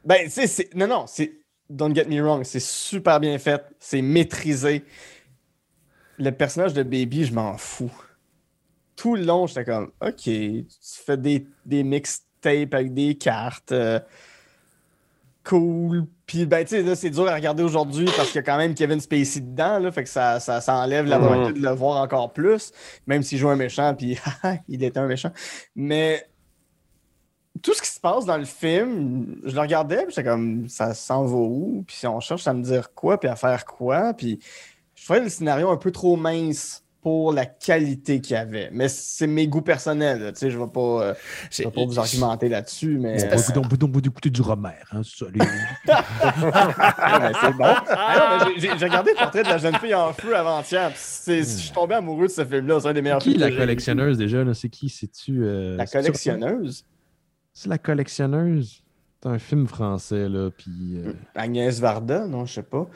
[0.05, 0.73] Ben, tu sais, c'est.
[0.75, 1.31] Non, non, c'est.
[1.67, 4.83] Don't get me wrong, c'est super bien fait, c'est maîtrisé.
[6.17, 7.91] Le personnage de Baby, je m'en fous.
[8.95, 13.71] Tout le long, j'étais comme, OK, tu fais des, des mixtapes avec des cartes.
[13.71, 13.99] euh,
[15.43, 16.05] cool.
[16.25, 18.57] Puis, ben, tu sais, là, c'est dur à regarder aujourd'hui parce qu'il y a quand
[18.57, 21.69] même Kevin Spacey dedans, là, fait que ça, ça, ça enlève la volonté de le
[21.71, 22.71] voir encore plus,
[23.05, 24.17] même s'il joue un méchant, puis
[24.67, 25.31] il était un méchant.
[25.75, 26.25] Mais
[27.61, 30.95] tout ce qui se passe dans le film, je le regardais, puis j'étais comme, ça
[30.95, 31.83] s'en va où?
[31.85, 34.39] Puis si on cherche à me dire quoi, puis à faire quoi, puis
[34.95, 38.69] je trouvais le scénario un peu trop mince pour la qualité qu'il y avait.
[38.73, 41.13] Mais c'est mes goûts personnels, tu sais, je vais pas, euh,
[41.51, 43.23] je vais pas vous argumenter là-dessus, mais...
[43.27, 45.39] Va- on peut- écouter du Romer, hein, les-
[45.85, 47.63] c'est bon.
[47.91, 50.91] Ah, j'ai- regardé le portrait de la jeune fille en feu avant-hier.
[50.95, 52.79] Je suis tombé amoureux de ce film-là.
[52.79, 53.41] C'est un des meilleurs qui films.
[53.43, 54.43] la collectionneuse déjà?
[54.55, 54.89] C'est qui?
[54.89, 55.43] C'est-tu.
[55.43, 55.77] euh.
[55.77, 56.85] La collectionneuse?
[57.53, 58.81] C'est la collectionneuse.
[59.21, 60.71] C'est un film français, là, puis...
[61.05, 62.87] euh, Agnès Varda, non, je sais pas.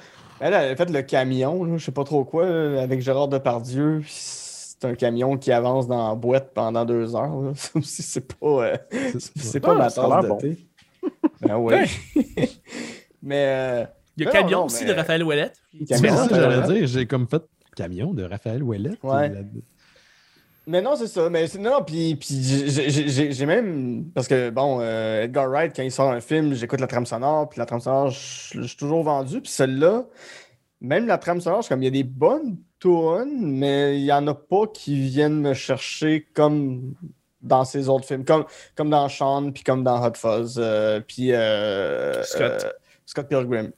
[0.42, 2.46] Elle, elle a fait le camion, je sais pas trop quoi,
[2.80, 4.02] avec Gérard Depardieu.
[4.08, 7.42] C'est un camion qui avance dans la boîte pendant deux heures.
[7.42, 7.52] là.
[7.84, 8.78] C'est pas, euh,
[9.20, 10.38] c'est- c'est pas Ah, ma tasse de bon.
[10.38, 10.58] thé.
[11.42, 11.76] Ben oui.
[13.22, 13.46] mais.
[13.48, 13.86] euh,
[14.18, 15.56] Il y a non, Camion non, aussi mais- de Raphaël Ouellette.
[15.88, 16.74] Camion, C'est ça ouais, j'allais ouais.
[16.80, 16.88] dire.
[16.88, 17.42] J'ai comme fait
[17.76, 18.92] camion de Raphaël Ouellet.
[19.04, 19.32] Ouais.
[20.70, 21.30] Mais non, c'est ça.
[21.32, 22.28] Mais non, non, puis, puis
[22.70, 24.06] j'ai- même.
[24.14, 27.50] Parce que, bon, euh, Edgar Wright, quand il sort un film, j'écoute la trame sonore,
[27.50, 29.42] puis la trame sonore, je suis toujours vendu.
[29.42, 30.06] Puis celle-là,
[30.80, 34.28] même la trame sonore, comme, il y a des bonnes tunes, mais il n'y en
[34.28, 36.94] a pas qui viennent me chercher comme
[37.42, 38.46] dans ces autres films, comme,
[38.76, 42.42] comme dans Sean, puis comme dans Hot Fuzz, euh, puis euh, Scott.
[42.64, 42.70] euh,
[43.08, 43.72] Scott Pilgrim.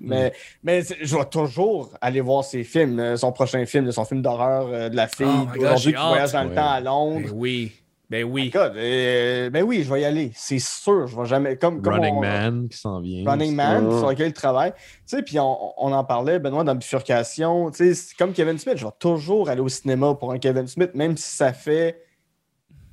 [0.00, 4.04] Mais, mais c'est- je vais toujours aller voir ses films, euh, son prochain film, son
[4.04, 6.70] film d'horreur euh, de la fille Oh my God, aujourd'hui qui voyage dans le temps
[6.70, 7.28] à Londres.
[7.28, 7.72] Ben oui.
[8.10, 8.50] Ben oui.
[8.50, 10.30] God, euh, ben oui, je vais y aller.
[10.34, 11.56] C'est sûr, je vais jamais.
[11.56, 13.28] Comme, comme Running on- Man qui s'en vient.
[13.28, 14.72] Running Man, sur lequel il travaille.
[14.72, 17.70] Tu sais, puis on, on en parlait, Benoît, dans Bifurcation.
[17.70, 20.66] Tu sais, c'est comme Kevin Smith, je vais toujours aller au cinéma pour un Kevin
[20.66, 22.02] Smith, même si ça fait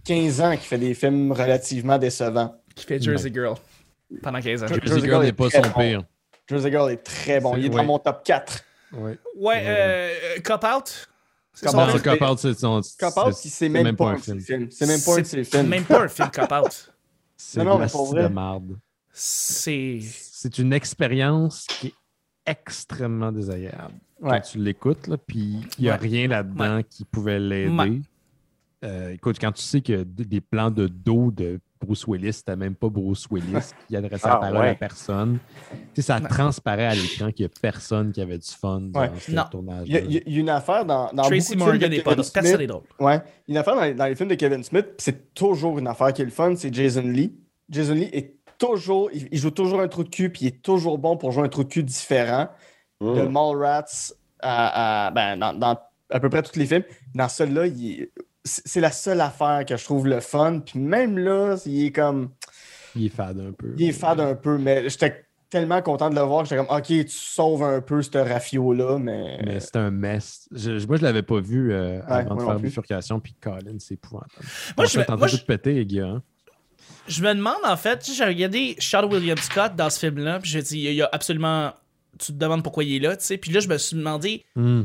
[0.05, 2.55] 15 ans qu'il fait des films relativement décevants.
[2.75, 3.55] Qui fait Jersey Girl
[4.23, 4.67] pendant 15 ans.
[4.67, 5.79] Jersey Jersey Girl Girl est n'est pas son bon.
[5.81, 6.03] pire.
[6.51, 7.55] Jersey Girl est très bon.
[7.57, 8.63] Il est C'est- dans mon top 4.
[8.93, 9.17] Ouais.
[9.37, 11.07] Ouais, euh, Cop Out?
[11.53, 11.97] C'est Cop Out, film.
[12.03, 12.81] c'est- Cop Out, c'est son.
[12.99, 14.39] Cop Out, c'est- c'est même, pas un films.
[14.41, 15.67] C'est même pas un ses films.
[15.67, 16.91] même pas un film Cop Out.
[17.43, 18.29] C'est Non, mais pour vrai.
[19.11, 19.99] C'est.
[20.03, 21.93] C'est une expérience qui est
[22.45, 23.93] extrêmement désagréable.
[24.19, 24.31] Ouais.
[24.37, 25.99] Quand tu l'écoutes, là, puis il n'y a Ouais.
[25.99, 27.71] rien là-dedans qui pouvait l'aider.
[27.75, 28.01] Ouais.
[28.83, 32.55] Euh, écoute, quand tu sais que d- des plans de dos de Bruce Willis, c'était
[32.55, 34.69] même pas Bruce Willis qui adressait la Ah, parole ouais.
[34.69, 35.39] à personne.
[35.71, 38.99] Tu sais, ça transparaît à l'écran qu'il n'y a personne qui avait du fun dans
[39.01, 39.11] Ouais.
[39.19, 39.87] ce tournage.
[39.87, 42.31] Il y, a, y une affaire dans, dans Tracy Morgan de n'est pas Kevin drôle.
[42.33, 42.59] Personne Smith.
[42.59, 42.83] n'est drôle.
[42.99, 43.21] Ouais.
[43.47, 45.33] Il y a une affaire dans les, dans les films de Kevin Smith, puis c'est
[45.33, 47.33] toujours une affaire qui est le fun, c'est Jason Lee.
[47.69, 50.61] Jason Lee est toujours, il, il joue toujours un trou de cul, puis il est
[50.61, 52.47] toujours bon pour jouer un trou de cul différent.
[52.99, 53.15] Mm.
[53.15, 53.85] De Mallrats
[54.39, 55.79] à, à- ben, dans, dans
[56.09, 56.83] à peu près tous les films.
[57.15, 58.11] Dans celui-là, il est-
[58.43, 60.59] c'est la seule affaire que je trouve le fun.
[60.59, 62.31] Puis même là, il est comme,
[62.95, 63.73] Il est fade un peu.
[63.77, 66.75] il est fade un peu, mais j'étais tellement content de le voir que j'étais comme,
[66.77, 69.39] ok, tu sauves un peu ce rafio-là, mais.
[69.45, 70.47] Mais c'est un mess.
[70.51, 73.95] Je- je- moi, je l'avais pas vu euh, avant de faire bifurcation, puis Colin, c'est
[73.95, 74.31] épouvantable.
[74.77, 76.07] Moi, je me- je moi, tout je- péter, les gars.
[76.07, 76.23] hein.
[77.07, 80.61] Je me demande, en fait, j'ai regardé Sean William Scott dans ce film-là, puis j'ai
[80.61, 81.73] dit, il y a absolument.
[82.19, 83.37] Tu te demandes pourquoi il est là, tu sais.
[83.37, 84.83] Puis là, je me suis demandé, Hmm.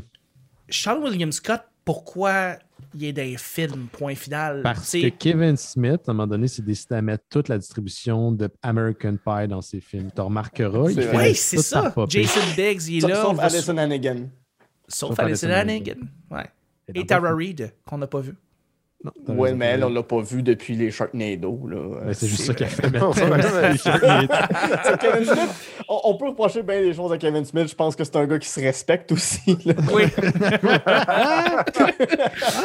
[0.69, 2.57] Sean William Scott, pourquoi
[2.97, 4.63] il est dans les films, point final.
[4.63, 8.33] Parce que Kevin Smith, à un moment donné, s'est décidé à mettre toute la distribution
[8.33, 10.11] de American Pie dans ses films.
[10.15, 10.79] Tu remarqueras.
[10.81, 11.95] Oui, c'est ça.
[12.09, 13.23] Jason Biggs, il est Sauf, là.
[13.23, 14.29] sauf Alison Hannigan.
[14.89, 16.01] Sauf Sauf Alison Hannigan.
[16.31, 16.47] Ouais.
[16.95, 18.35] Et Tara Reid, qu'on n'a pas vu.
[19.29, 21.69] Ouais, mais elle, on l'a pas vu depuis les Sharknado.
[21.69, 22.01] Là.
[22.07, 23.13] Ben, c'est juste ça qu'elle fait maintenant.
[25.01, 27.69] Kevin Smith, on, on peut reprocher bien des choses à Kevin Smith.
[27.69, 29.57] Je pense que c'est un gars qui se respecte aussi.
[29.65, 29.75] là.
[29.93, 30.05] Oui.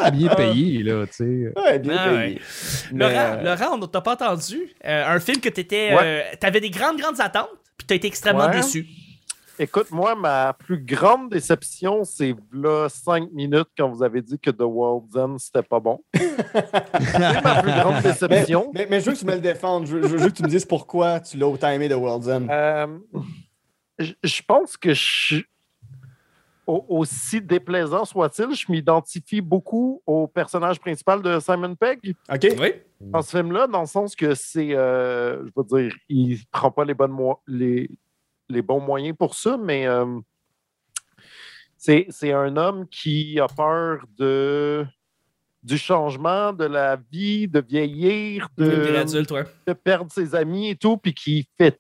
[0.02, 1.54] Ah, bien payé, là, tu sais.
[1.56, 2.18] Ouais, bien Ah, payé.
[2.18, 2.38] ouais.
[2.94, 4.60] Mais, Laurent, euh, Laurent, on t'a pas entendu.
[4.86, 5.94] Euh, un film que t'étais.
[5.94, 6.00] Ouais.
[6.02, 8.56] euh, T'avais des grandes, grandes attentes, puis t'as été extrêmement Ouais.
[8.62, 8.86] déçu.
[9.62, 14.50] Écoute, moi, ma plus grande déception, c'est là cinq minutes quand vous avez dit que
[14.50, 16.04] The World's End, c'était pas bon.
[16.16, 18.72] c'est ma plus grande mais, déception.
[18.74, 19.86] mais, mais je veux que tu me le défendes.
[19.86, 22.48] Je, veux que tu me dises pourquoi tu l'as autant aimé de World's End.
[22.50, 22.88] Euh,
[24.00, 25.44] je je pense que je,
[26.66, 32.48] au- aussi déplaisant soit-il, je m'identifie beaucoup au personnage principal de Simon Pegg OK?
[32.60, 32.74] Oui.
[33.00, 36.84] dans ce film-là, dans le sens que c'est, euh, je veux dire, il prend pas
[36.84, 37.92] les, bonnes les,
[38.52, 40.20] les bons moyens pour ça, mais euh,
[41.78, 44.86] c'est un homme qui a peur de
[45.64, 51.48] du changement, de la vie, de vieillir, de, perdre ses amis et tout, puis qui
[51.56, 51.80] fait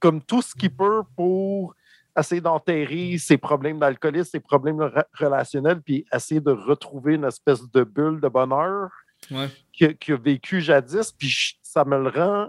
[0.00, 1.76] comme tout ce qu'il peut pour
[2.18, 7.62] essayer d'enterrer ses problèmes d'alcoolisme, ses problèmes re- relationnels, puis essayer de retrouver une espèce
[7.70, 8.90] de bulle de bonheur
[9.32, 9.48] Ouais.
[9.72, 11.12] qu'il a, a vécu jadis.
[11.12, 12.48] Puis ça me le rend,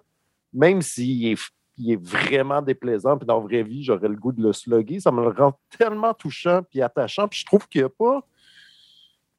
[0.54, 4.32] même s'il est, il est vraiment déplaisant, puis dans la vraie vie, j'aurais le goût
[4.32, 7.28] de le slugger, ça me le rend tellement touchant puis attachant.
[7.28, 8.24] Puis je trouve qu'il n'y a pas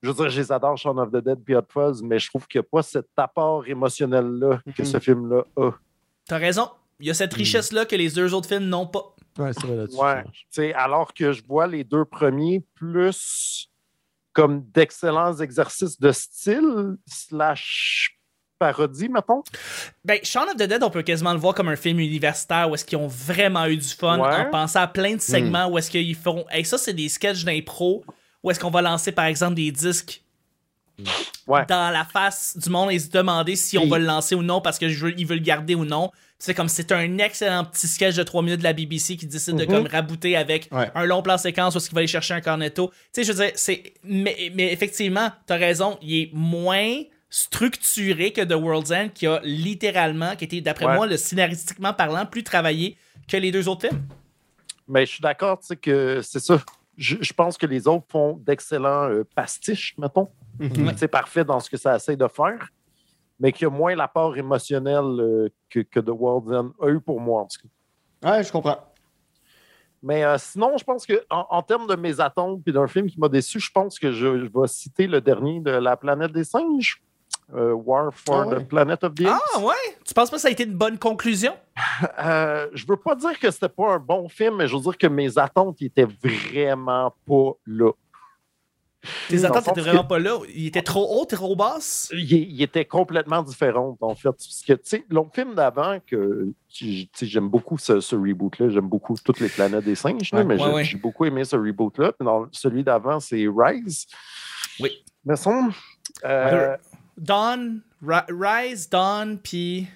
[0.02, 2.26] je veux dire, je les adore, Shaun of the Dead puis Hot Fuzz, mais je
[2.30, 4.86] trouve qu'il n'y a pas cet apport émotionnel-là que Mhm.
[4.86, 5.72] ce film-là a.
[6.24, 6.70] T'as raison.
[7.00, 9.14] Il y a cette richesse-là que les deux autres films n'ont pas.
[9.38, 10.00] Ouais, c'est vrai là-dessus.
[10.58, 10.72] Ouais.
[10.72, 13.70] alors que je vois les deux premiers plus
[14.32, 18.18] comme d'excellents exercices de style slash
[18.64, 19.42] parodie, mettons?
[20.04, 22.74] Ben, Shaun of the Dead, on peut quasiment le voir comme un film universitaire où
[22.74, 24.36] est-ce qu'ils ont vraiment eu du fun Ouais.
[24.36, 26.44] en pensant à plein de segments où est-ce qu'ils font.
[26.50, 28.04] Hey, ça, c'est des sketchs d'impro
[28.44, 30.22] où est-ce qu'on va lancer, par exemple, des disques
[31.46, 31.64] Ouais.
[31.66, 34.42] dans la face du monde et se demander si on Et- va le lancer ou
[34.42, 36.10] non parce qu'ils veulent, le garder ou non.
[36.38, 39.56] C'est comme c'est un excellent petit sketch de 3 minutes de la BBC qui décide
[39.56, 39.70] de Mhm.
[39.70, 40.90] comme rabouter avec Ouais.
[40.94, 42.90] un long plan séquence où est-ce qu'il va aller chercher un cornetto.
[42.90, 43.94] Tu sais, je veux dire, c'est.
[44.04, 49.40] Mais, mais effectivement, t'as raison, il est moins structuré que The World's End qui a
[49.44, 50.96] littéralement, qui était, d'après Ouais.
[50.96, 52.96] moi, le scénaristiquement parlant, plus travaillé
[53.28, 54.02] que les deux autres films.
[54.88, 56.60] Mais je suis d'accord, tu sais, que c'est ça.
[56.96, 60.28] Je, je pense que les autres font d'excellents euh, pastiches, mettons.
[60.58, 60.92] Mhm.
[60.96, 62.68] C'est parfait dans ce que ça essaie de faire,
[63.38, 67.00] mais qu'il y a moins l'apport émotionnel euh, que, que The World's End a eu
[67.00, 67.58] pour moi, en tout
[68.22, 68.32] cas.
[68.32, 68.78] Ouais, je comprends.
[70.02, 73.08] Mais euh, sinon, je pense que en, en termes de mes attentes puis d'un film
[73.08, 76.32] qui m'a déçu, je pense que je, je vais citer le dernier de La planète
[76.32, 77.00] des singes,
[77.54, 78.62] euh, War for Ah ouais.
[78.64, 79.40] the Planet of the Apes.
[79.56, 79.74] Ah ouais?
[80.04, 81.54] Tu penses pas que ça a été une bonne conclusion?
[82.18, 84.96] Euh, je veux pas dire que c'était pas un bon film, mais je veux dire
[84.98, 87.92] que mes attentes étaient vraiment pas là.
[89.28, 90.38] Tes attentes sens étaient que- vraiment pas là.
[90.54, 92.10] Il était trop haut, trop basse?
[92.12, 94.28] il, il était complètement différent, en fait.
[94.30, 99.14] Parce que, tu sais, l'autre film d'avant, que j'aime beaucoup ce, ce reboot-là, j'aime beaucoup
[99.24, 102.12] toutes les planètes des singes, Ouais, mais ouais, j'ai beaucoup aimé ce reboot-là.
[102.52, 104.06] Celui d'avant, c'est Rise.
[104.80, 104.90] Oui.
[105.24, 105.70] Mais son.
[106.24, 106.76] euh,
[107.20, 109.86] Dawn, Ri- Rise, Dawn, puis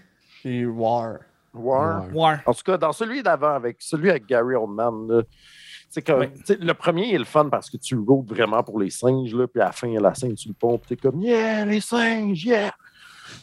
[0.42, 1.18] Puis War.
[1.54, 2.06] War.
[2.12, 2.40] War.
[2.46, 5.22] En tout cas, dans celui d'avant, avec celui avec Gary Oldman, là,
[5.88, 6.32] c'est comme, Ouais.
[6.44, 9.32] tu le premier il est le fun parce que tu routes vraiment pour les singes,
[9.34, 10.96] là, puis à la fin, il y a la scène sur le pont, puis t'es
[10.96, 12.72] comme Yeah, les singes, yeah!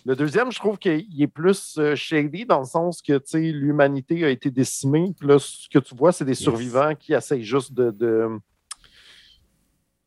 [0.05, 3.39] Le deuxième, je trouve qu'il est plus euh, shady dans le sens que tu sais,
[3.51, 5.13] l'humanité a été décimée.
[5.17, 8.27] Puis là, ce que tu vois, c'est des survivants qui essayent juste de, de-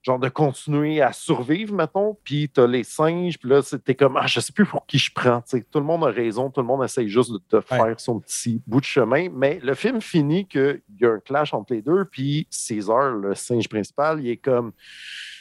[0.05, 2.17] genre de continuer à survivre, mettons.
[2.23, 5.11] Puis t'as les singes, puis là, c'était comme ah, je sais plus pour qui je
[5.13, 5.43] prends.
[5.51, 8.61] Tout le monde a raison, tout le monde essaye juste de, de faire son petit
[8.67, 9.29] bout de chemin.
[9.33, 13.35] Mais le film finit qu'il y a un clash entre les deux, puis César, le
[13.35, 14.73] singe principal, il est comme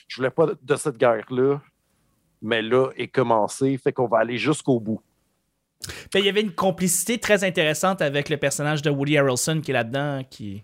[0.07, 1.61] je voulais pas de, de cette guerre-là,
[2.41, 5.01] mais là est commencé, fait qu'on va aller jusqu'au bout.
[6.11, 9.71] Puis il y avait une complicité très intéressante avec le personnage de Woody Harrelson qui
[9.71, 10.63] est là-dedans, qui.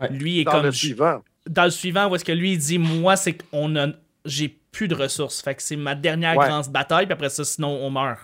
[0.00, 0.08] Ouais.
[0.10, 0.64] Lui est Dans comme.
[0.66, 1.22] le suivant.
[1.50, 3.88] Dans le suivant, où est-ce que lui il dit Moi, c'est qu'on a.
[4.24, 5.42] J'ai plus de ressources.
[5.42, 6.46] Fait que c'est ma dernière Ouais.
[6.46, 8.20] grande bataille, puis après ça, sinon on meurt.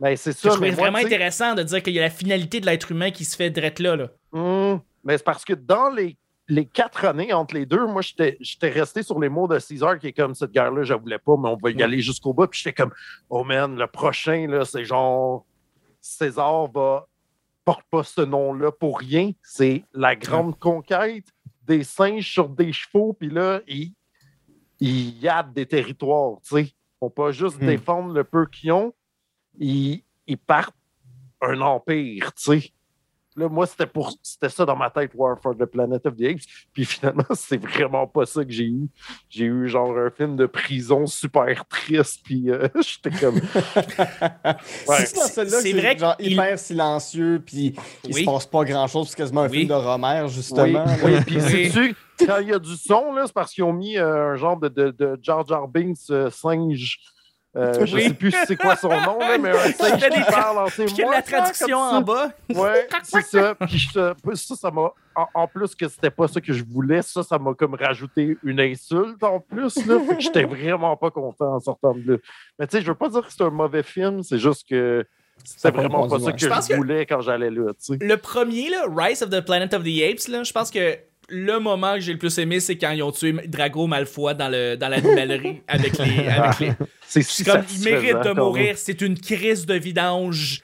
[0.00, 0.48] Mais c'est Je ça.
[0.50, 3.10] trouvais mais moi, vraiment intéressant de dire qu'il y a la finalité de l'être humain
[3.10, 3.96] qui se fait drette là.
[3.96, 4.08] là.
[4.32, 6.16] Hum, mais c'est parce que dans les,
[6.48, 8.36] les quatre années entre les deux, moi, j'étais
[8.70, 11.36] resté sur les mots de César qui est comme cette guerre-là, je la voulais pas,
[11.36, 12.46] mais on va y aller jusqu'au bout.
[12.48, 12.92] Puis j'étais comme,
[13.30, 15.44] oh man, le prochain, là, c'est genre
[16.00, 17.06] César va
[17.64, 19.32] porte pas ce nom-là pour rien.
[19.42, 21.26] C'est la grande conquête
[21.68, 23.92] des singes sur des chevaux, puis là, ils
[24.80, 26.72] ils yadent des territoires, tu sais.
[27.02, 27.66] Ils pas juste Hmm.
[27.66, 28.92] défendre le peu qu'ils ont,
[29.58, 30.76] ils, ils partent
[31.40, 32.72] un empire, tu sais.
[33.38, 36.22] Là, moi, c'était pour c'était ça dans ma tête, War for the Planet of the
[36.24, 36.42] Apes.
[36.72, 38.88] Puis finalement, c'est vraiment pas ça que j'ai eu.
[39.30, 42.20] J'ai eu genre un film de prison super triste.
[42.24, 43.40] Puis euh, j'étais comme.
[44.88, 45.04] Ouais.
[45.06, 47.74] C'est dans celle-là C'est que vrai c'est genre qu'il- hyper silencieux, puis
[48.04, 48.20] il Oui.
[48.20, 49.58] se passe pas grand-chose, c'est quasiment un Oui.
[49.58, 50.84] film de Romer, Oui, justement.
[51.04, 51.12] oui.
[51.26, 51.94] Puis sais-tu,
[52.26, 54.56] quand il y a du son, là, c'est parce qu'ils ont mis euh, un genre
[54.58, 56.98] de, de, de Jar Jar Binks euh, singe.
[57.56, 58.02] Euh, Je Oui.
[58.04, 61.02] sais plus c'est quoi son nom, là, mais un singe qui parle en qu'il y
[61.02, 62.28] a de la mots, traduction en bas.
[62.54, 63.54] Ouais, c'est ça.
[63.54, 64.92] Puis je- ça, ça m'a.
[65.16, 68.36] En, en plus que c'était pas ça que je voulais, ça, ça m'a comme rajouté
[68.44, 69.84] une insulte en plus.
[69.86, 69.98] Là.
[70.06, 72.18] Fait que j'étais vraiment pas content en sortant de là.
[72.58, 75.04] Mais tu sais, je veux pas dire que c'est un mauvais film, c'est juste que
[75.44, 77.72] c'était pas vraiment pas ça que Je je, pense que- voulais quand j'allais là.
[77.88, 80.96] Le premier, là, Rise of the Planet of the Apes, là, je pense que
[81.28, 84.48] le moment que j'ai le plus aimé, c'est quand ils ont tué Drago Malfoy dans,
[84.48, 86.28] le, dans l'animalerie avec les.
[86.28, 86.72] Avec les...
[87.06, 90.60] C'est si comme, il mérite de mourir, c'est une crise de vidange.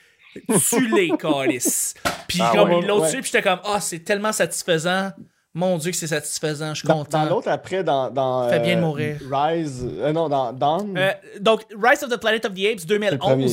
[0.69, 1.95] Tue-les, Calis.
[2.29, 3.11] Puis Ah comme ouais, ils l'ont ouais.
[3.11, 5.13] tué, puis j'étais comme, ah, c'est tellement satisfaisant.
[5.55, 7.23] Mon Dieu, que c'est satisfaisant, je suis Dans, content.
[7.25, 8.11] dans l'autre, après, dans.
[8.11, 9.17] dans Fait bien de euh, mourir.
[9.31, 9.87] Rise.
[10.01, 10.99] euh, non, dans Dawn?
[10.99, 13.47] Euh, donc, Rise of the Planet of the Apes 2011, premier.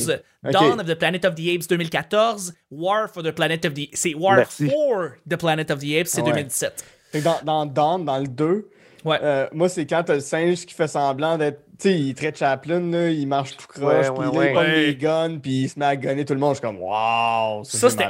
[0.44, 0.52] Ok.
[0.52, 4.14] Dawn of the Planet of the Apes 2014, War for the Planet of the C'est
[4.14, 4.68] War Merci.
[4.68, 6.30] for the Planet of the Apes, c'est ouais.
[6.32, 6.72] 2017.
[7.20, 8.68] Dans, dans Dawn, dans le 2,
[9.04, 9.18] Ouais.
[9.20, 11.60] euh, moi, c'est quand t'as le singe qui fait semblant d'être.
[11.78, 14.50] Tu sais, il très Chaplin, là, il marche tout croche, puis ouais, là, ouais.
[14.52, 14.86] il Ouais.
[14.92, 16.50] des guns, puis il se met à gunner tout le monde.
[16.54, 17.64] Je suis comme, waouh!
[17.64, 18.04] Ça, c'est c'était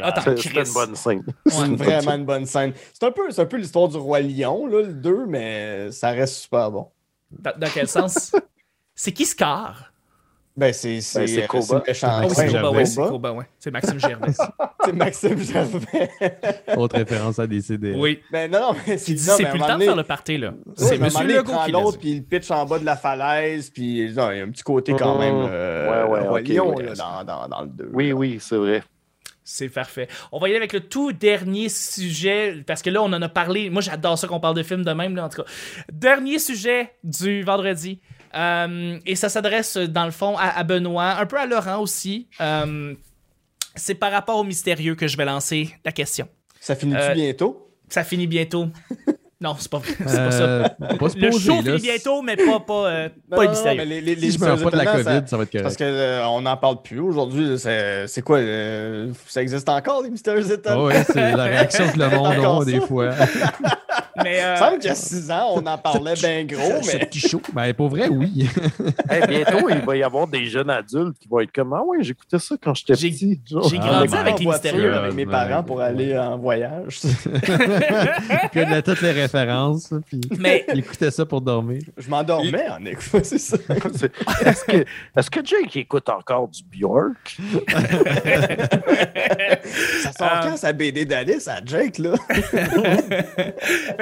[0.61, 1.25] une bonne scène.
[1.47, 2.75] C'est une- vraiment une bonne scène.
[2.93, 6.11] C'est un peu, c'est un peu l'histoire du Roi Lion, là, le 2, mais ça
[6.11, 6.89] reste super bon.
[7.31, 8.37] Dans, dans quel sens?
[8.95, 9.92] c'est qui Scar?
[10.55, 11.83] Ben, c'est c'est Ben, c'est euh, Koba.
[11.87, 12.77] c'est oui, Maxime c'est Ouais, Koba, Gervais.
[12.77, 13.33] ouais, c'est Koba.
[13.33, 13.45] Ouais.
[13.59, 14.33] C'est Maxime Gervais.
[14.85, 16.11] C'est Maxime Gervais.
[16.77, 17.95] Autre référence à des CD.
[17.97, 18.21] oui.
[18.33, 20.55] Mais non, non, mais c'est à plus le temps de faire le party, là.
[20.77, 23.71] C'est Monsieur Legault qui l'a l'autre, puis il le pitch en bas de la falaise,
[23.71, 25.21] puis il y a un petit côté quand Mmh.
[25.21, 26.83] même euh, Ouais, ouais, ouais.
[26.85, 27.91] là, dans, dans, dans le 2.
[27.93, 28.83] Oui, oui, c'est vrai.
[29.45, 30.07] C'est parfait.
[30.31, 33.29] On va y aller avec le tout dernier sujet, parce que là, on en a
[33.29, 33.71] parlé.
[33.71, 35.49] Moi, j'adore ça qu'on parle de films de même, là, en tout cas.
[35.93, 38.01] Dernier sujet du vendredi.
[38.35, 42.29] Euh, et ça s'adresse, dans le fond, à, à Benoît, un peu à Laurent aussi.
[42.41, 42.95] Euh,
[43.75, 46.29] c'est par rapport au mystérieux que je vais lancer la question.
[46.61, 47.69] Ça finit-tu Euh, bientôt?
[47.89, 48.69] Ça finit bientôt.
[49.43, 50.21] Non, c'est pas, pas ça.
[50.23, 50.69] Euh,
[51.01, 51.63] pas se Le poser, show là.
[51.63, 53.79] finit bientôt, mais pas, pas, euh, pas Non, mystérieux.
[53.79, 55.63] mais les, les, les Si je meurs pas de la COVID, ça, va être correct.
[55.65, 57.59] Parce que euh, on n'en parle plus aujourd'hui.
[57.59, 58.39] C'est quoi?
[58.39, 60.85] euh, ça existe encore, les mystérieux Ah étonnants?
[60.85, 63.11] ouais, c'est la réaction que le monde a des fois.
[64.23, 66.81] Mais, euh, Il me semble qu'il y a six ans, on en parlait bien gros,
[66.87, 67.41] mais petit show.
[67.53, 68.47] Ben, pour vrai, oui.
[69.11, 71.99] Hey, bientôt, il va y avoir des jeunes adultes qui vont être comme Ah ouais,
[72.03, 73.41] j'écoutais ça quand j'étais petit.
[73.47, 75.85] J'ai Ah, grandi ben, avec les voiture avec mes Ouais, parents pour ouais.
[75.85, 77.01] aller en voyage.
[77.25, 79.93] Il connaît toutes les références.
[80.07, 81.83] Puis mais il écoutait ça pour dormir.
[81.97, 83.57] Je m'endormais en écoutant, c'est ça.
[84.45, 84.77] Est-ce que,
[85.17, 87.37] est que Jake écoute encore du Bjork?
[90.03, 92.13] Ça sort Euh, quand sa BD d'Alice à Jake, là?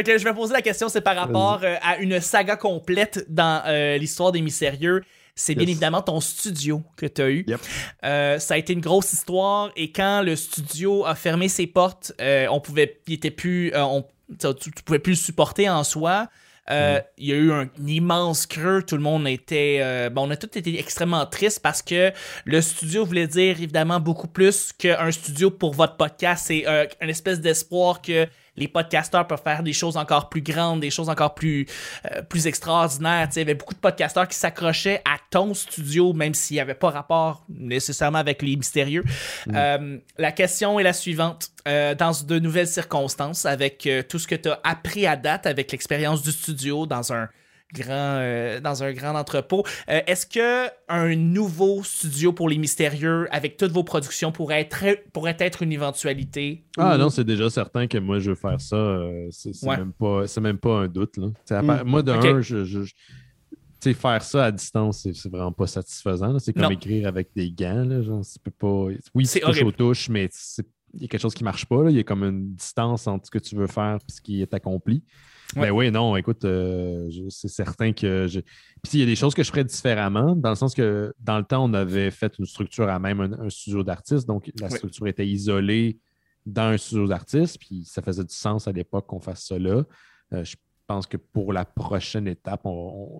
[0.00, 3.26] Fait que je vais poser la question, c'est par rapport euh, à une saga complète
[3.28, 5.02] dans euh, l'histoire des mystérieux.
[5.34, 5.72] C'est bien Yes.
[5.72, 7.44] évidemment ton studio que tu as eu.
[7.46, 7.60] Yep.
[8.04, 12.12] Euh, ça a été une grosse histoire et quand le studio a fermé ses portes,
[12.18, 14.06] on pouvait, il était plus, on,
[14.38, 16.28] tu, tu pouvais plus le supporter en soi.
[16.70, 20.30] Euh, Il y a eu un, immense creux, tout le monde était, euh, bon, on
[20.30, 22.12] a tous été extrêmement tristes parce que
[22.44, 26.44] le studio voulait dire évidemment beaucoup plus qu'un studio pour votre podcast.
[26.46, 28.26] C'est euh, une espèce d'espoir que
[28.60, 31.66] les podcasteurs peuvent faire des choses encore plus grandes, des choses encore plus,
[32.04, 33.28] euh, plus extraordinaires.
[33.34, 36.74] Il y avait beaucoup de podcasteurs qui s'accrochaient à ton studio, même s'il n'y avait
[36.74, 39.02] pas rapport nécessairement avec les mystérieux.
[39.52, 41.48] Euh, la question est la suivante.
[41.68, 45.72] Euh, dans de nouvelles circonstances, avec tout ce que tu as appris à date, avec
[45.72, 47.28] l'expérience du studio dans un
[47.74, 53.28] grand, euh, dans un grand entrepôt, euh, est-ce que un nouveau studio pour les mystérieux,
[53.30, 56.64] avec toutes vos productions, pourrait être, pourrait être une éventualité?
[56.78, 58.76] Ah Ou- non, c'est déjà certain que moi, je veux faire ça.
[58.76, 59.76] euh, c'est Ouais.
[59.76, 61.16] même, pas- c'est même pas un doute.
[61.16, 61.28] Là.
[61.62, 61.82] Mm.
[61.88, 62.94] Moi, de un, je, je- je-
[63.82, 66.38] tu sais, faire ça à distance, c'est vraiment pas satisfaisant.
[66.38, 66.70] C'est comme Non.
[66.70, 67.84] écrire avec des gants.
[67.84, 68.94] Là, genre, peux pas...
[69.14, 69.68] Oui, C'est horrible.
[69.68, 70.28] aux touches, mais
[70.92, 71.84] il y a quelque chose qui marche pas.
[71.84, 71.90] là.
[71.90, 74.42] Il y a comme une distance entre ce que tu veux faire et ce qui
[74.42, 75.02] est accompli.
[75.56, 75.62] Ouais.
[75.62, 78.26] Mais oui, non, écoute, euh, c'est certain que.
[78.28, 78.40] Je...
[78.82, 81.38] Puis il y a des choses que je ferais différemment, dans le sens que dans
[81.38, 84.68] le temps, on avait fait une structure à même un, un studio d'artistes, donc la
[84.68, 84.76] Ouais.
[84.76, 85.98] structure était isolée
[86.46, 89.82] dans un studio d'artistes, puis ça faisait du sens à l'époque qu'on fasse ça là.
[90.32, 92.70] Euh, je pense que pour la prochaine étape, on-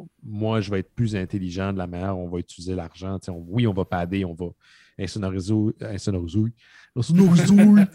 [0.03, 3.19] on- moi, je vais être plus intelligent de la manière dont on va utiliser l'argent.
[3.49, 4.47] Oui, on va pader, on va
[4.99, 5.53] insonoriser,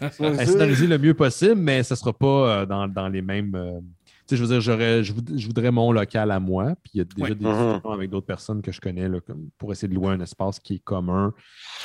[0.86, 3.54] le mieux possible, mais ce ne sera pas euh, dans, dans les mêmes.
[3.54, 3.80] euh,
[4.34, 7.00] je veux dire, j'aurais, je, voud- je voudrais mon local à moi, puis il y
[7.02, 7.52] a déjà des Mhm.
[7.52, 10.58] discussions avec d'autres personnes que je connais là, comme pour essayer de louer un espace
[10.58, 11.32] qui est commun,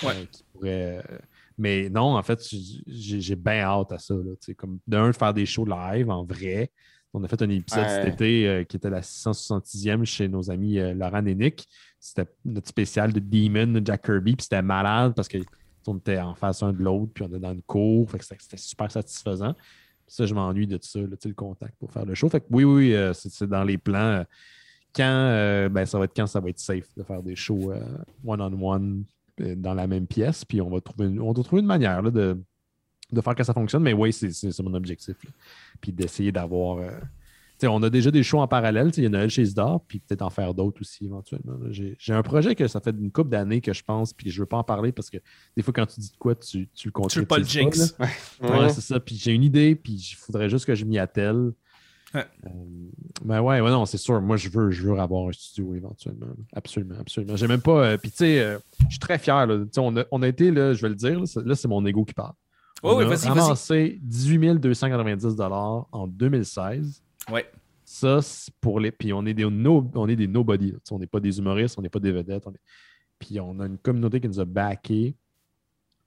[0.04, 1.04] euh, qui pourrait.
[1.08, 1.18] euh,
[1.58, 4.14] mais non, en fait, j'ai, j'ai bien hâte à ça.
[4.16, 6.72] Là, tu sais, comme d'un, de faire des shows live en vrai.
[7.14, 7.90] On a fait un épisode Ouais.
[8.06, 11.68] cet été euh, qui était la 660e chez nos amis euh, Laurent et Nick.
[12.00, 15.38] C'était notre spécial de Demon de Jack Kirby, puis c'était malade parce que
[15.88, 18.10] on était en face un de l'autre, puis on était dans une cour.
[18.10, 19.54] Fait que c'était c'était super satisfaisant.
[20.08, 22.30] Ça, je m'ennuie de ça, là, le contact pour faire le show.
[22.30, 24.26] Fait oui, oui, euh, c'est dans les plans.
[24.94, 27.72] Quand euh, ben, ça va être quand ça va être safe de faire des shows
[27.72, 27.82] euh,
[28.26, 29.06] one-on-one
[29.40, 30.44] euh, dans la même pièce.
[30.44, 32.38] Puis on va trouver une, on doit trouver une manière là, de,
[33.12, 33.84] de faire que ça fonctionne.
[33.84, 35.16] Mais oui, c'est mon objectif.
[35.80, 36.80] Puis d'essayer d'avoir.
[37.68, 38.88] On a déjà des shows en parallèle.
[38.88, 41.58] tu sais, Il y a Noël chez Isidore, puis peut-être en faire d'autres aussi éventuellement.
[41.70, 44.38] J'ai j'ai un projet que ça fait une couple d'années que je pense, puis je
[44.38, 45.18] ne veux pas en parler parce que
[45.56, 47.96] des fois, quand tu dis de quoi, tu, tu le Tu veux pas le jinx.
[48.00, 48.50] Ouais.
[48.50, 49.00] Ouais, c'est ça.
[49.00, 51.52] Puis j'ai une idée, puis il faudrait juste que je m'y attelle.
[52.14, 52.26] Ouais.
[52.46, 52.50] Euh,
[53.24, 54.20] ben ouais, ouais, non, c'est sûr.
[54.22, 56.26] Moi, je veux, je veux avoir un studio éventuellement.
[56.54, 57.38] Absolument, absolument.
[57.38, 57.86] J'ai même pas.
[57.86, 59.48] euh, puis tu sais, euh, je suis très fier.
[59.48, 59.60] Là.
[59.60, 61.86] Tu sais, On, a, on a été, là, je vais le dire, là, c'est- mon
[61.86, 62.34] ego qui parle.
[62.84, 65.38] Oh, on oui, a ramassé 18 290
[65.92, 67.02] en 2016.
[67.32, 67.50] Ouais.
[67.84, 68.92] Ça, c'est pour les.
[68.92, 69.90] Puis on est des, no...
[69.96, 70.74] on est des nobody.
[70.92, 72.44] On n'est pas des humoristes, on n'est pas des vedettes.
[73.20, 75.16] Puis on a une communauté qui nous a backés.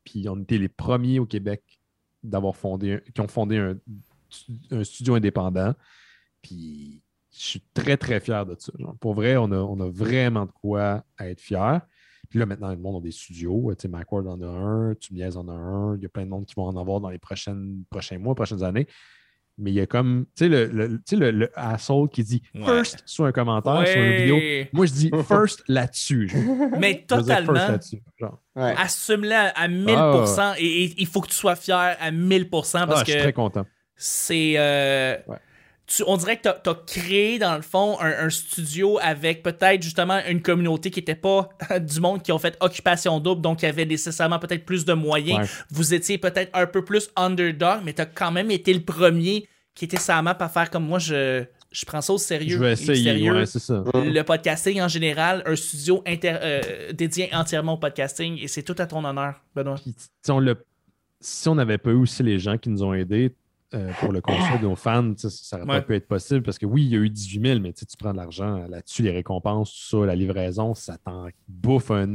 [0.05, 1.63] Puis on était les premiers au Québec
[2.23, 3.59] d'avoir fondé qui ont fondé
[4.71, 5.75] un, studio indépendant.
[6.43, 8.73] Puis je suis très, très fier de ça.
[9.01, 11.81] Pour vrai, on a, on a vraiment de quoi être fier.
[12.29, 13.73] Puis là, maintenant, le monde a des studios.
[13.75, 15.97] Tu sais, Macworld en a un, Tumiez en a un.
[15.97, 18.35] Il y a plein de monde qui vont en avoir dans les prochaines, prochains mois,
[18.35, 18.87] prochaines années.
[19.57, 22.25] Mais il y a comme, tu sais, le, le, tu sais, le, le asshole qui
[22.25, 22.65] dit Ouais.
[22.65, 24.35] first sur un commentaire, sur une vidéo.
[24.37, 24.69] Ouais.
[24.73, 26.29] Moi, je dis first là-dessus.
[26.81, 27.53] Mais totalement.
[28.57, 28.75] Ouais.
[28.77, 32.75] Assume-le à- à 1000% et, et il faut que tu sois fier à 1000% parce
[32.75, 33.65] Ah, je suis que très content.
[33.97, 34.55] c'est.
[34.57, 35.37] euh, Ouais.
[35.87, 39.83] Tu- on dirait que tu as, créé, dans le fond, un, un studio avec peut-être
[39.83, 41.49] justement une communauté qui n'était pas
[41.81, 45.41] du monde qui ont fait occupation double, donc qui avait nécessairement peut-être plus de moyens.
[45.41, 45.47] Ouais.
[45.71, 49.47] Vous étiez peut-être un peu plus underdog, mais tu as quand même été le premier
[49.75, 52.55] qui était sa map à faire comme moi, je, je prends ça au sérieux.
[52.57, 53.83] Je vais essayer, sérieux, ouais, c'est ça.
[53.93, 58.77] le podcasting en général, un studio inter- euh, dédié entièrement au podcasting, et c'est tout
[58.79, 59.75] à ton honneur, Benoît.
[59.83, 59.95] Puis,
[60.29, 60.55] on l'a-
[61.21, 63.33] si on n'avait pas eu aussi les gens qui nous ont aidés
[63.75, 65.81] euh, pour le construire de nos fans, ça n'aurait Ouais.
[65.81, 67.85] pas pu être possible parce que oui, il y a eu 18 000, mais tu
[67.99, 72.13] prends de l'argent là-dessus, les récompenses, tout ça, la livraison, ça t'en bouffe un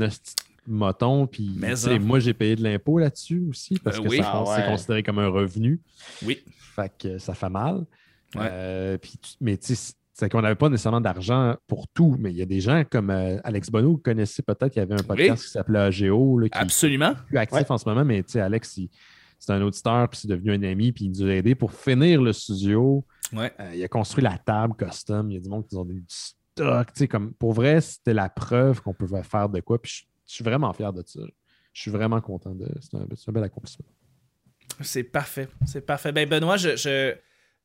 [0.67, 1.27] moton.
[1.27, 1.59] Puis,
[2.01, 4.17] moi, j'ai payé de l'impôt là-dessus aussi parce Euh, que oui.
[4.17, 5.81] ça, Ah c'est considéré comme un revenu.
[6.25, 6.39] Oui.
[6.75, 7.85] Fait que ça fait mal.
[8.35, 8.47] Ouais.
[8.51, 8.97] Euh,
[9.41, 12.45] mais tu sais, c'est qu'on n'avait pas nécessairement d'argent pour tout, mais il y a
[12.45, 15.49] des gens comme euh, Alex Bono, vous connaissez peut-être, il y avait un podcast qui
[15.49, 17.11] s'appelait AGO, là, qui Absolument.
[17.11, 18.89] est plus actif en ce moment, mais tu sais, Alex, il-
[19.39, 22.21] c'est un auditeur, puis c'est devenu un ami, puis il nous a aidé pour finir
[22.21, 23.05] le studio.
[23.33, 23.51] Ouais.
[23.59, 26.01] Euh, il a construit la table custom, il y a du monde qui ont donné
[26.01, 26.87] du stock.
[26.93, 30.03] tu sais, Comme, pour vrai, c'était la preuve qu'on pouvait faire de quoi, puis je,
[30.27, 31.21] je suis vraiment fier de ça.
[31.73, 32.97] Je suis vraiment content de C'est
[33.29, 33.85] un, bel accomplissement.
[34.81, 35.47] C'est parfait.
[35.65, 36.11] C'est parfait.
[36.11, 37.15] Ben, Benoît, je, je,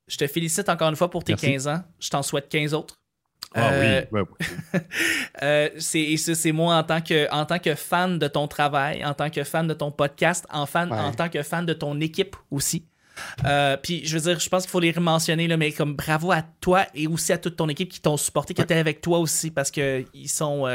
[0.07, 1.47] je te félicite encore une fois pour tes Merci.
[1.47, 1.83] 15 ans.
[1.99, 2.99] Je t'en souhaite 15 autres.
[3.55, 4.27] Ah Euh, oui, ouais,
[4.73, 4.81] ouais.
[5.43, 8.47] Euh, c'est, et ça, c'est moi en tant, que, en tant que fan de ton
[8.47, 10.97] travail, en tant que fan de ton podcast, en, fan, Ouais.
[10.99, 12.85] en tant que fan de ton équipe aussi.
[13.45, 16.31] Euh, puis je veux dire, je pense qu'il faut les mentionner, là, mais comme bravo
[16.31, 19.19] à toi et aussi à toute ton équipe qui t'ont supporté, qui étaient avec toi
[19.19, 20.65] aussi, parce qu'ils sont.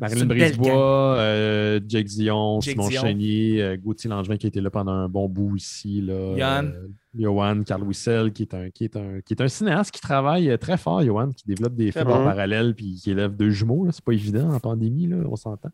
[0.00, 2.88] Euh, Marilyn Brisebois, euh, Jake Zion, Jake Simon.
[2.90, 6.00] Chénier, euh, Gauthier Langevin qui a été là pendant un bon bout ici.
[6.00, 6.68] Là, Johan.
[6.72, 10.00] Euh, Johan, Carl Wissel, qui est, un, qui, est un, qui est un cinéaste qui
[10.00, 13.50] travaille euh, très fort, Johan, qui développe des films en parallèle puis qui élève deux
[13.50, 13.84] jumeaux.
[13.84, 13.92] là.
[13.92, 15.70] C'est pas évident en pandémie, là, on s'entend.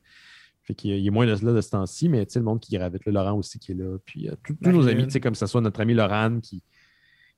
[0.62, 2.38] Fait qu'il y a- il est moins de là de ce temps-ci, mais tu sais,
[2.38, 3.98] le monde qui gravite là, Laurent aussi qui est là.
[4.06, 6.62] Puis euh, tous- nos amis, tu sais, comme ce soit notre ami Laurent qui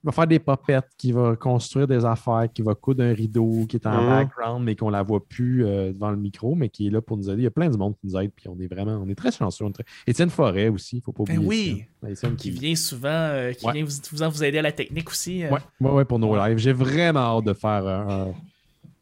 [0.05, 3.77] va faire des popettes, qui va construire des affaires, qui va coudre un rideau, qui
[3.77, 4.09] est en Mhm.
[4.09, 7.17] background, mais qu'on la voit plus euh, devant le micro, mais qui est là pour
[7.17, 7.41] nous aider.
[7.41, 9.15] Il y a plein de monde qui nous aide, puis on est vraiment, on est
[9.17, 9.65] très chanceux.
[9.65, 11.49] on est très- Étienne Forêt aussi, il ne faut pas Ben oublier.
[11.49, 11.85] oui.
[12.03, 12.13] Étienne.
[12.13, 13.73] Étienne qui qui, vient souvent, euh, qui Ouais.
[13.73, 15.43] vient vous, vous, vous aider à la technique aussi.
[15.45, 15.51] euh.
[15.51, 16.59] Ouais, ouais, ouais, pour nos lives.
[16.59, 18.33] J'ai vraiment hâte de faire un,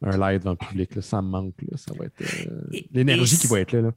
[0.01, 0.95] live devant le public.
[0.95, 1.01] là.
[1.01, 1.53] Ça me manque.
[1.61, 1.77] là.
[1.77, 3.81] Ça va être euh, l'énergie qui va être là.
[3.81, 3.91] là.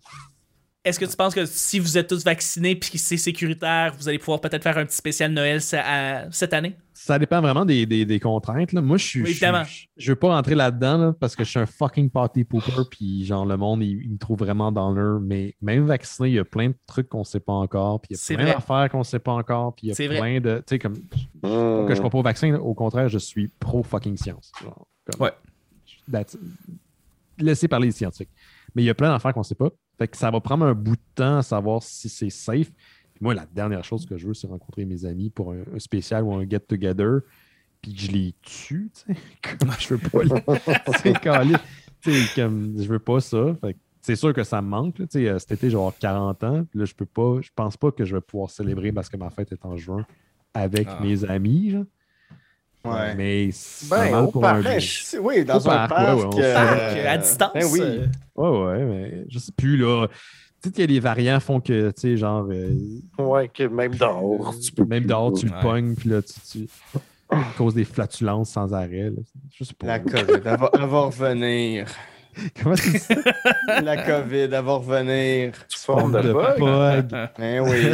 [0.88, 4.08] Est-ce que tu penses que si vous êtes tous vaccinés puis que c'est sécuritaire, vous
[4.08, 6.76] allez pouvoir peut-être faire un petit spécial Noël cette année?
[6.94, 8.72] Ça dépend vraiment des, des- des contraintes.
[8.72, 8.80] là.
[8.82, 9.20] Moi, je suis.
[9.20, 9.64] Oui, je suis- évidemment.
[9.64, 12.82] Je, je veux pas rentrer là-dedans là, parce que je suis un fucking party pooper.
[12.90, 15.20] Puis, genre, le monde, il, il me trouve vraiment dans l'heure.
[15.20, 18.00] Mais même vacciné, il y a plein de trucs qu'on sait pas encore.
[18.00, 19.74] Puis, il y a plein d'affaires qu'on sait pas encore.
[19.76, 20.18] Puis, il y C'est a vrai.
[20.18, 20.56] plein de.
[20.58, 20.94] Tu sais, comme.
[20.96, 22.50] Que je crois pas au vaccin.
[22.50, 22.60] là.
[22.60, 24.50] Au contraire, je suis pro fucking science.
[24.62, 25.32] Genre, comme- Ouais.
[27.38, 28.30] Laissez parler les scientifiques.
[28.74, 29.70] Mais il y a plein d'affaires qu'on sait pas.
[29.98, 32.70] Fait que ça va prendre un bout de temps à savoir si c'est safe.
[32.70, 35.78] Puis moi, la dernière chose que je veux, c'est rencontrer mes amis pour un, un
[35.78, 37.20] spécial ou un get-together.
[37.82, 39.20] Puis que je les tue, tu sais.
[39.58, 40.22] Comme je veux pas.
[40.22, 41.54] le- C'est calé.
[42.00, 43.56] Tu sais, comme je veux pas ça.
[43.60, 44.98] Fait que c'est sûr que ça me manque.
[45.00, 45.06] là.
[45.16, 46.64] Euh, cet été, j'ai avoir 40 ans.
[46.70, 47.40] Puis là, je peux pas.
[47.40, 50.06] Je pense pas que je vais pouvoir célébrer parce que ma fête est en juin
[50.54, 51.00] avec Ah.
[51.02, 51.70] mes amis.
[51.70, 51.84] genre.
[52.94, 53.14] Ouais.
[53.16, 55.18] Mais c'est Ben, pas mal pour parc, un Ben, but.
[55.20, 56.16] oui, dans Au un parc, parc.
[56.16, 57.50] ouais, ouais, on euh, Parc, à distance.
[57.54, 57.80] ben oui.
[57.82, 58.48] euh, Ouais,
[58.78, 60.06] ouais, mais je sais plus, là.
[60.60, 62.74] Tu sais qu'il y a des variants font que, tu sais, genre, euh,
[63.18, 65.60] Ouais, que même dehors, tu peux même dehors, tu le Ouais.
[65.62, 66.68] pognes, puis là, tu, tu
[67.30, 69.10] à cause des flatulences sans arrêt.
[69.10, 69.22] Là.
[69.54, 69.86] Je sais pas.
[69.86, 71.86] La COVID, elle va, elle va revenir.
[72.62, 73.14] Comment tu dis ça?
[73.82, 75.52] La COVID, elle va revenir.
[75.68, 76.58] Tu formes de de bug.
[76.58, 77.28] bug.
[77.38, 77.92] Ben oui.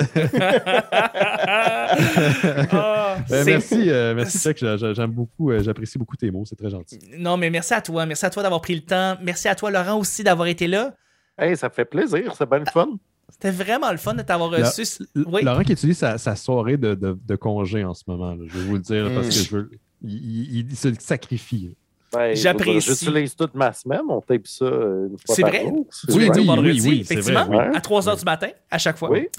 [1.33, 1.97] Ah,
[3.29, 4.57] Ben, merci, euh, merci, Chuck.
[4.59, 6.45] J'aime beaucoup, euh, j'apprécie beaucoup tes mots.
[6.45, 6.99] C'est très gentil.
[7.19, 8.07] Non, mais merci à toi.
[8.07, 9.17] Merci à toi d'avoir pris le temps.
[9.23, 10.95] Merci à toi, Laurent, aussi, d'avoir été là.
[11.39, 12.89] Hey, ça fait plaisir, c'est bien le fun.
[13.29, 14.83] C'était vraiment le fun de t'avoir reçu.
[15.17, 15.43] Oui.
[15.43, 18.35] Laurent qui utilise sa, sa soirée de, de- de congé en ce moment.
[18.35, 18.45] là.
[18.47, 19.31] Je vais vous le dire parce Mm.
[19.31, 19.71] que je veux.
[20.03, 20.13] Il,
[20.59, 21.75] il- il se sacrifie.
[22.15, 22.81] Ben, J'apprécie.
[22.81, 25.61] J'utilise toute ma semaine, on tape ça euh, une fois C'est par vrai?
[25.63, 25.87] jour.
[26.11, 27.77] Tu l'as dit vendredi, oui, oui, effectivement, vrai, oui.
[27.77, 29.11] à 3 h du matin, à chaque fois.
[29.11, 29.29] Oui.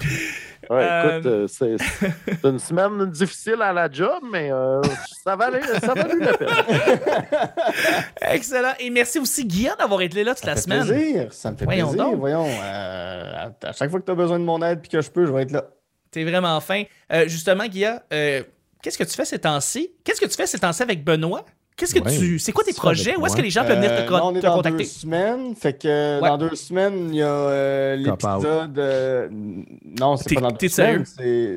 [0.68, 4.80] Ouais, Euh, écoute, euh, c'est une semaine difficile à la job, mais euh,
[5.22, 6.48] ça valait, ça valait la peine.
[8.32, 8.72] Excellent.
[8.80, 10.98] Et merci aussi, Guillaume, d'avoir été là toute la Ça me fait semaine.
[10.98, 11.32] plaisir.
[11.32, 12.04] Ça me fait Voyons plaisir.
[12.04, 12.18] donc.
[12.18, 12.46] Voyons.
[12.48, 15.10] euh, à, à chaque fois que tu as besoin de mon aide puis que je
[15.10, 15.64] peux, je vais être là.
[16.10, 16.82] T'es vraiment fin.
[17.12, 18.42] Euh, justement, Guillaume, euh,
[18.82, 19.92] qu'est-ce que tu fais ces temps-ci?
[20.02, 21.44] Qu'est-ce que tu fais ces temps-ci avec Benoît?
[21.76, 22.16] Qu'est-ce que Ouais.
[22.18, 22.38] tu.
[22.38, 23.16] C'est quoi tes projets?
[23.16, 24.54] Où est-ce que les gens peuvent venir te, Euh, con- là, on est te dans
[24.56, 24.78] contacter?
[24.84, 25.54] deux semaines.
[25.54, 26.28] Fait que Ouais.
[26.28, 28.78] dans deux semaines, il y a euh, l'épisode.
[28.78, 31.04] euh, non, c'est pas dans deux semaines.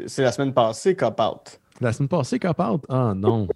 [0.07, 1.59] C'est la semaine passée, Cop Out.
[1.79, 2.83] La semaine passée, Cop Out?
[2.89, 3.47] Ah non.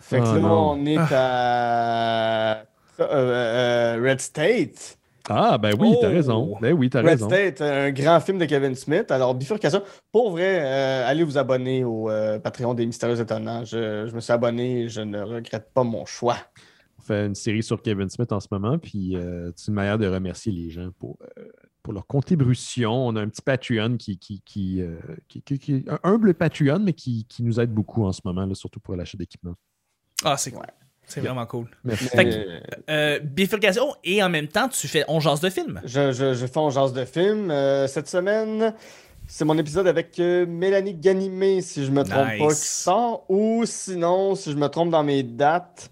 [0.00, 0.70] Fait que Ah, là, non.
[0.72, 2.62] on est à euh,
[3.00, 4.98] euh, Red State.
[5.28, 6.12] Ah, ben oui, t'as Oh.
[6.12, 6.56] raison.
[6.60, 7.28] Ben oui, t'as Red raison.
[7.28, 9.10] State, un grand film de Kevin Smith.
[9.10, 9.82] Alors, bifurcation.
[10.12, 13.64] Pour vrai, euh, allez vous abonner au euh, Patreon des Mystérieux Étonnants.
[13.64, 16.36] Je, je me suis abonné et je ne regrette pas mon choix.
[16.98, 19.98] On fait une série sur Kevin Smith en ce moment, puis euh, c'est une manière
[19.98, 21.44] de remercier les gens pour, euh,
[21.82, 22.92] pour leur contribution.
[23.06, 24.96] On a un petit Patreon qui, qui, qui, euh,
[25.28, 28.44] qui- qui- qui- un humble Patreon, mais qui, qui nous aide beaucoup en ce moment,
[28.44, 29.54] là, surtout pour l'achat d'équipement.
[30.22, 30.54] Ah, c'est.
[30.54, 30.60] Ouais.
[31.06, 31.66] C'est vraiment cool.
[31.84, 32.04] Merci.
[32.08, 35.80] Fait que- Euh, bifurcation et en même temps, tu fais On jase de film.
[35.84, 37.50] Je, je, je fais un genre de film.
[37.50, 38.74] Euh, cette semaine,
[39.28, 42.38] c'est mon épisode avec euh, Mélanie Ganimé, si je me trompe Nice.
[42.40, 43.24] pas, qui sort.
[43.28, 45.90] Ou sinon, si je me trompe dans mes dates.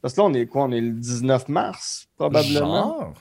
[0.00, 0.64] Parce que là, on est quoi?
[0.64, 2.50] On est le 19 mars, probablement.
[3.00, 3.14] Genre?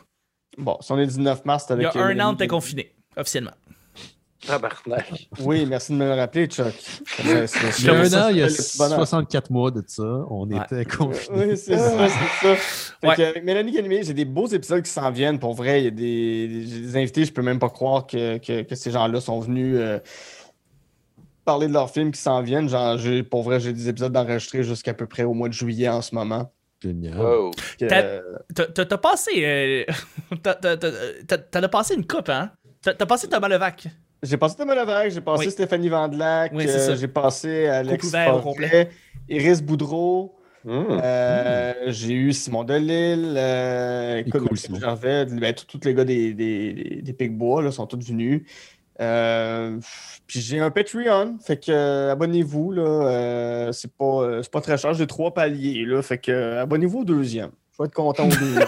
[0.58, 1.96] Bon, si on est le 19 mars, c'est Il y avec.
[1.96, 3.52] a un Mélanie an, t'es confiné, officiellement.
[4.46, 5.28] Tabarnak.
[5.42, 6.74] Oui, merci de me le rappeler, Chuck.
[7.06, 8.98] C'est- Il y a un an, il y a c'est le petit bonheur.
[8.98, 10.58] 64 mois de ça, on Ouais.
[10.66, 11.46] était confinés.
[11.52, 13.08] Oui, c'est ça, c'est ça.
[13.08, 13.16] Ouais.
[13.16, 15.40] que, avec Mélanie Ganimé, j'ai des beaux épisodes qui s'en viennent.
[15.40, 18.38] Pour vrai, il y a des, j'ai des invités, je peux même pas croire que,
[18.40, 20.00] que, que ces gens-là sont venus euh,
[21.46, 22.70] parler de leurs films qui s'en viennent.
[22.70, 25.90] Genre, j'ai- pour vrai, j'ai des épisodes d'enregistrés jusqu'à peu près au mois de juillet
[25.90, 26.52] en ce moment.
[26.82, 27.16] Génial.
[27.20, 27.52] Wow.
[27.78, 29.32] T'as- euh, passé.
[29.46, 29.84] euh,
[31.52, 32.52] T'en as passé une coupe, hein?
[32.82, 33.86] T'as t'as passé Thomas Levac.
[34.24, 35.52] J'ai passé Thomas Levac, j'ai passé Oui.
[35.52, 38.90] Stéphanie Vandelac, Oui, euh, j'ai passé Alex Forêt,
[39.30, 40.36] Iris Boudreau.
[40.64, 40.86] Hum.
[40.92, 44.80] Euh, J'ai eu Simon Delille, euh, cool, Simon.
[44.80, 48.44] Gervais, ben, tous les gars des, des, des, des Picbois là, sont tous venus.
[49.00, 49.80] Euh,
[50.28, 52.72] puis j'ai un Patreon, fait que euh, abonnez-vous.
[52.74, 55.84] là, euh, c'est pas, euh, c'est pas très cher, j'ai trois paliers.
[55.84, 57.50] Là, fait que euh, abonnez-vous au deuxième.
[57.86, 58.68] Être content au deuxième.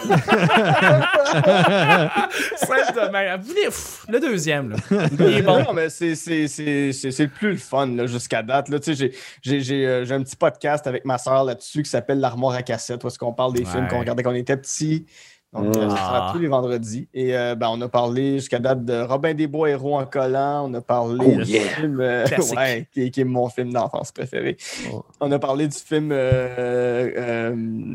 [2.56, 3.40] Simple de même.
[3.40, 4.76] Vous voulez- pff, Le deuxième, là.
[5.12, 5.62] Il est bon.
[5.62, 8.68] Non, mais c'est, c'est, c'est, c'est, c'est le plus le fun là, jusqu'à date.
[8.68, 8.78] Là.
[8.80, 9.12] Tu sais, J'ai,
[9.42, 12.62] j'ai, j'ai, euh, j'ai un petit podcast avec ma soeur là-dessus qui s'appelle L'Armoire à
[12.62, 13.70] cassette, où est-ce qu'on parle des Ouais.
[13.70, 15.06] films qu'on regardait quand on était petits.
[15.54, 16.32] Donc, euh, ça sera Ah.
[16.32, 17.08] tous les vendredis.
[17.14, 20.68] Et euh, ben, on a parlé jusqu'à date de Robin des Bois, Héros en collant.
[20.68, 21.60] On a parlé Oh, du yeah.
[21.62, 22.24] film, euh,
[22.56, 24.56] ouais, qui, est- qui est mon film d'enfance préféré.
[24.92, 25.04] Oh.
[25.20, 27.94] On a parlé du film euh, euh,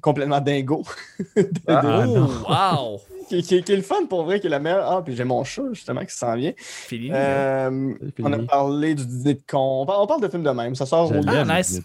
[0.00, 0.84] complètement dingo.
[1.36, 3.00] De- Ah, de- Oh, wow!
[3.28, 4.88] qui, qui- qui est le fun pour vrai, qui est la meilleure.
[4.90, 6.52] Ah, puis j'ai mon chat justement qui s'en vient.
[6.56, 7.10] Fini.
[7.12, 9.80] Euh, Salut, on a parlé du dîner de con.
[9.82, 10.74] On parle, on parle de films de même.
[10.74, 11.80] Ça sort au Ah, nice.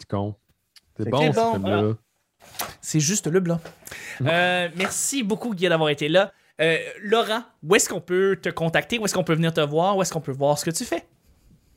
[0.97, 1.81] C'est bon, que ce bon, film-là.
[2.81, 3.59] C'est juste le blanc.
[4.25, 6.31] Euh, merci beaucoup, Guy, d'avoir été là.
[6.61, 8.97] Euh, Laurent, où est-ce qu'on peut te contacter?
[8.99, 9.97] Où est-ce qu'on peut venir te voir?
[9.97, 11.03] Où est-ce qu'on peut voir ce que tu fais?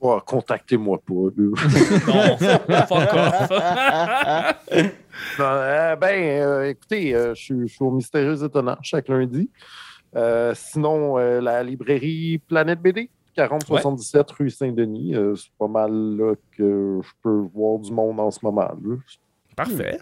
[0.00, 1.14] Oh, Contactez-moi pas.
[1.36, 1.50] là.
[2.06, 2.36] Non,
[2.86, 3.50] fuck off.
[5.38, 9.50] Non, euh, ben, euh, écoutez, euh, je suis- au Mystérieux Étonnant chaque lundi.
[10.14, 15.14] Euh, sinon, euh, la librairie Planète BD, 4077 rue Saint-Denis.
[15.16, 18.62] euh, c'est pas mal là que je peux voir du monde en ce moment.
[18.62, 18.96] là.
[19.56, 19.98] Parfait.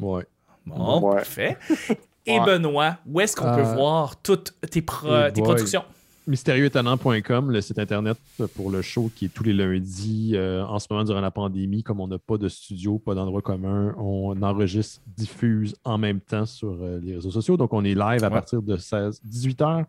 [0.00, 0.24] Ouais.
[0.66, 1.16] Bon, Ouais.
[1.16, 1.56] parfait.
[2.26, 2.44] Et Ouais.
[2.46, 5.42] Benoît, où est-ce qu'on peut Euh, voir toutes tes, pro- tes boy.
[5.42, 5.82] productions?
[6.28, 8.16] mystérieuxétonnant.com, le site internet
[8.54, 10.32] pour le show qui est tous les lundis.
[10.34, 13.42] Euh, en ce moment, durant la pandémie, comme on n'a pas de studio, pas d'endroit
[13.42, 17.56] commun, on enregistre, diffuse en même temps sur euh, les réseaux sociaux.
[17.56, 18.30] Donc, on est live à Ouais.
[18.30, 19.84] partir de 16, 18 heures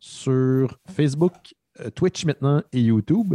[0.00, 1.32] sur Facebook,
[1.80, 3.34] euh, Twitch maintenant et YouTube.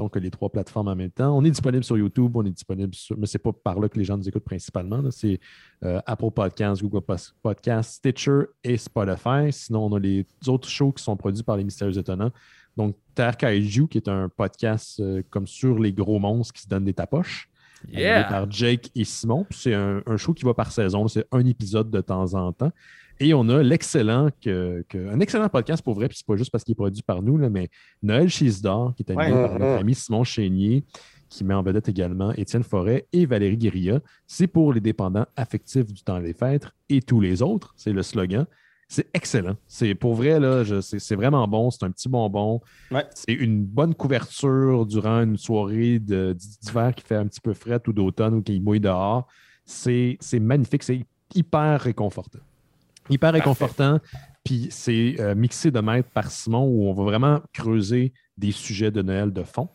[0.00, 1.36] Donc, les trois plateformes en même temps.
[1.36, 3.18] On est disponible sur YouTube, on est disponible sur.
[3.18, 5.02] Mais c'est pas par là que les gens nous écoutent principalement.
[5.10, 5.38] C'est
[5.84, 7.04] euh, Apple Podcasts, Google
[7.42, 9.52] Podcasts, Stitcher et Spotify.
[9.52, 12.30] Sinon, on a les autres shows qui sont produits par les Mystérieux Étonnants.
[12.78, 16.68] Donc, Terre Kaiju, qui est un podcast euh, comme sur les gros monstres qui se
[16.68, 17.50] donnent des tapoches.
[17.86, 18.24] Yeah!
[18.24, 19.44] par Jake et Simon.
[19.50, 21.08] C'est un, un show qui va par saison.
[21.08, 22.72] C'est un épisode de temps en temps.
[23.20, 26.50] Et on a l'excellent, que, que- un excellent podcast pour vrai, puis c'est pas juste
[26.50, 27.68] parce qu'il est produit par nous, là, mais
[28.02, 29.46] Noël Chisdor, qui est animé Ouais.
[29.48, 30.84] par notre ami Simon Chénier,
[31.28, 34.00] qui met en vedette également Étienne Forêt et Valérie Guérilla.
[34.26, 38.02] C'est pour les dépendants affectifs du temps des fêtes et tous les autres, c'est le
[38.02, 38.46] slogan.
[38.88, 39.54] C'est excellent.
[39.68, 41.70] C'est pour vrai, là, c'est vraiment bon.
[41.70, 42.60] C'est un petit bonbon.
[42.90, 43.04] Ouais.
[43.14, 47.80] C'est une bonne couverture durant une soirée de- d'hiver qui fait un petit peu frais
[47.86, 49.28] ou d'automne ou qui mouille dehors.
[49.64, 50.82] C'est c'est magnifique.
[50.82, 51.04] C'est
[51.36, 52.40] hyper réconfortant.
[53.10, 53.98] Hyper réconfortant.
[54.44, 58.90] Puis c'est euh, mixé de maître par Simon où on va vraiment creuser des sujets
[58.90, 59.68] de Noël de fond.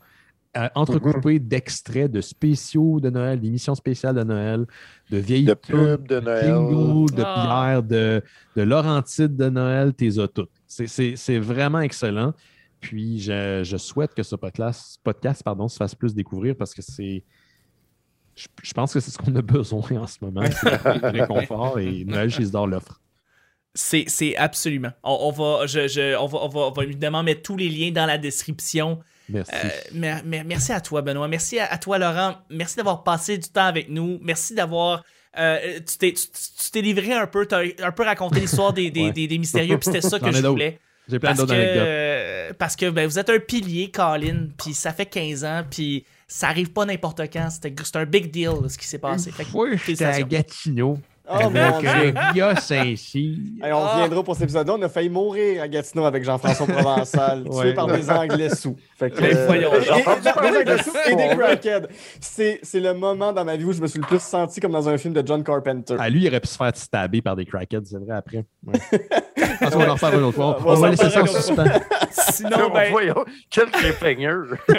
[0.57, 4.65] euh, entrecoupés d'extraits de spéciaux de Noël, d'émissions spéciales de Noël,
[5.11, 6.45] de vieilles De tunes, pub de Noël.
[7.13, 7.43] De Ah.
[7.45, 8.23] Pierre, de,
[8.55, 10.49] de Laurentide de Noël, t'es as toutes.
[10.65, 12.33] C'est- C'est c'est vraiment excellent.
[12.79, 16.81] Puis je, je souhaite que ce podcast, podcast pardon, se fasse plus découvrir parce que
[16.81, 17.23] c'est.
[18.35, 20.43] Je, je pense que c'est ce qu'on a besoin en ce moment.
[20.45, 23.01] C'est le réconfort et Noël chez Isidore l'offre.
[23.77, 24.91] C'est, c'est absolument.
[25.03, 27.67] On, on va, je, je- on, va, on, va, on va évidemment mettre tous les
[27.69, 28.99] liens dans la description.
[29.27, 29.51] Merci.
[29.53, 31.27] Euh, mer- mer- merci à toi, Benoît.
[31.27, 32.35] Merci à, à toi, Laurent.
[32.49, 34.17] Merci d'avoir passé du temps avec nous.
[34.21, 35.03] Merci d'avoir.
[35.37, 38.71] euh, tu, t'es, tu, tu t'es livré un peu, tu as un peu raconté l'histoire
[38.71, 39.11] des, des, Ouais.
[39.11, 40.79] des, des mystérieux, puis c'était ça que je voulais.
[41.09, 42.57] J'ai plein d'autres anecdotes.
[42.57, 46.47] parce que ben, vous êtes un pilier, Colin, puis ça fait 15 ans, puis ça
[46.47, 47.49] arrive pas n'importe quand.
[47.51, 49.29] C'était, c'est un big deal là, ce qui s'est passé.
[49.31, 50.21] Fait que, Oui, j'étais à.
[50.21, 50.97] Gatineau.
[51.27, 52.13] Oh mon dieu.
[52.33, 53.37] Via Saint-Cyr.
[53.63, 53.93] Hey, on Ah.
[53.95, 54.75] reviendra pour cet épisode-là.
[54.77, 57.73] On a failli mourir à Gatineau avec Jean-François Provençal, tué Ouais.
[57.73, 58.75] par des Anglais sous.
[58.97, 59.71] Fait que, voyons,
[60.23, 61.87] parler des Anglais sous et des crackheads.
[62.19, 64.87] C'est le moment dans ma vie où je me suis le plus senti comme dans
[64.87, 65.95] un film de John Carpenter.
[65.99, 68.45] Ah, lui, il aurait pu se faire stabber par des crackheads, c'est vrai, après.
[68.65, 68.79] Ouais.
[69.61, 70.57] On en reparle une autre fois.
[70.63, 71.65] On On va laisser ça en suspens.
[72.11, 74.57] Sinon, ben, Voyons, quel cliffhanger!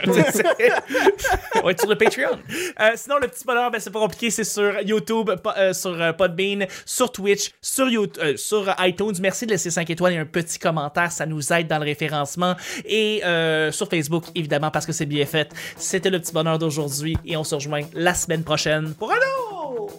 [1.57, 2.39] On va être sur le Patreon.
[2.81, 4.31] Euh, sinon, le petit bonheur, ben, c'est pas compliqué.
[4.31, 9.15] C'est sur YouTube, po- euh, sur euh, Podbean, sur Twitch, sur, YouTube, euh, sur iTunes.
[9.21, 11.11] Merci de laisser 5 étoiles et un petit commentaire.
[11.13, 12.55] Ça nous aide dans le référencement.
[12.85, 15.51] Et euh, sur Facebook, évidemment, parce que c'est bien fait.
[15.77, 17.17] C'était le petit bonheur d'aujourd'hui.
[17.25, 19.95] Et on se rejoint la semaine prochaine pour un autre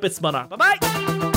[0.00, 0.48] petit bonheur.
[0.48, 1.31] Bye bye!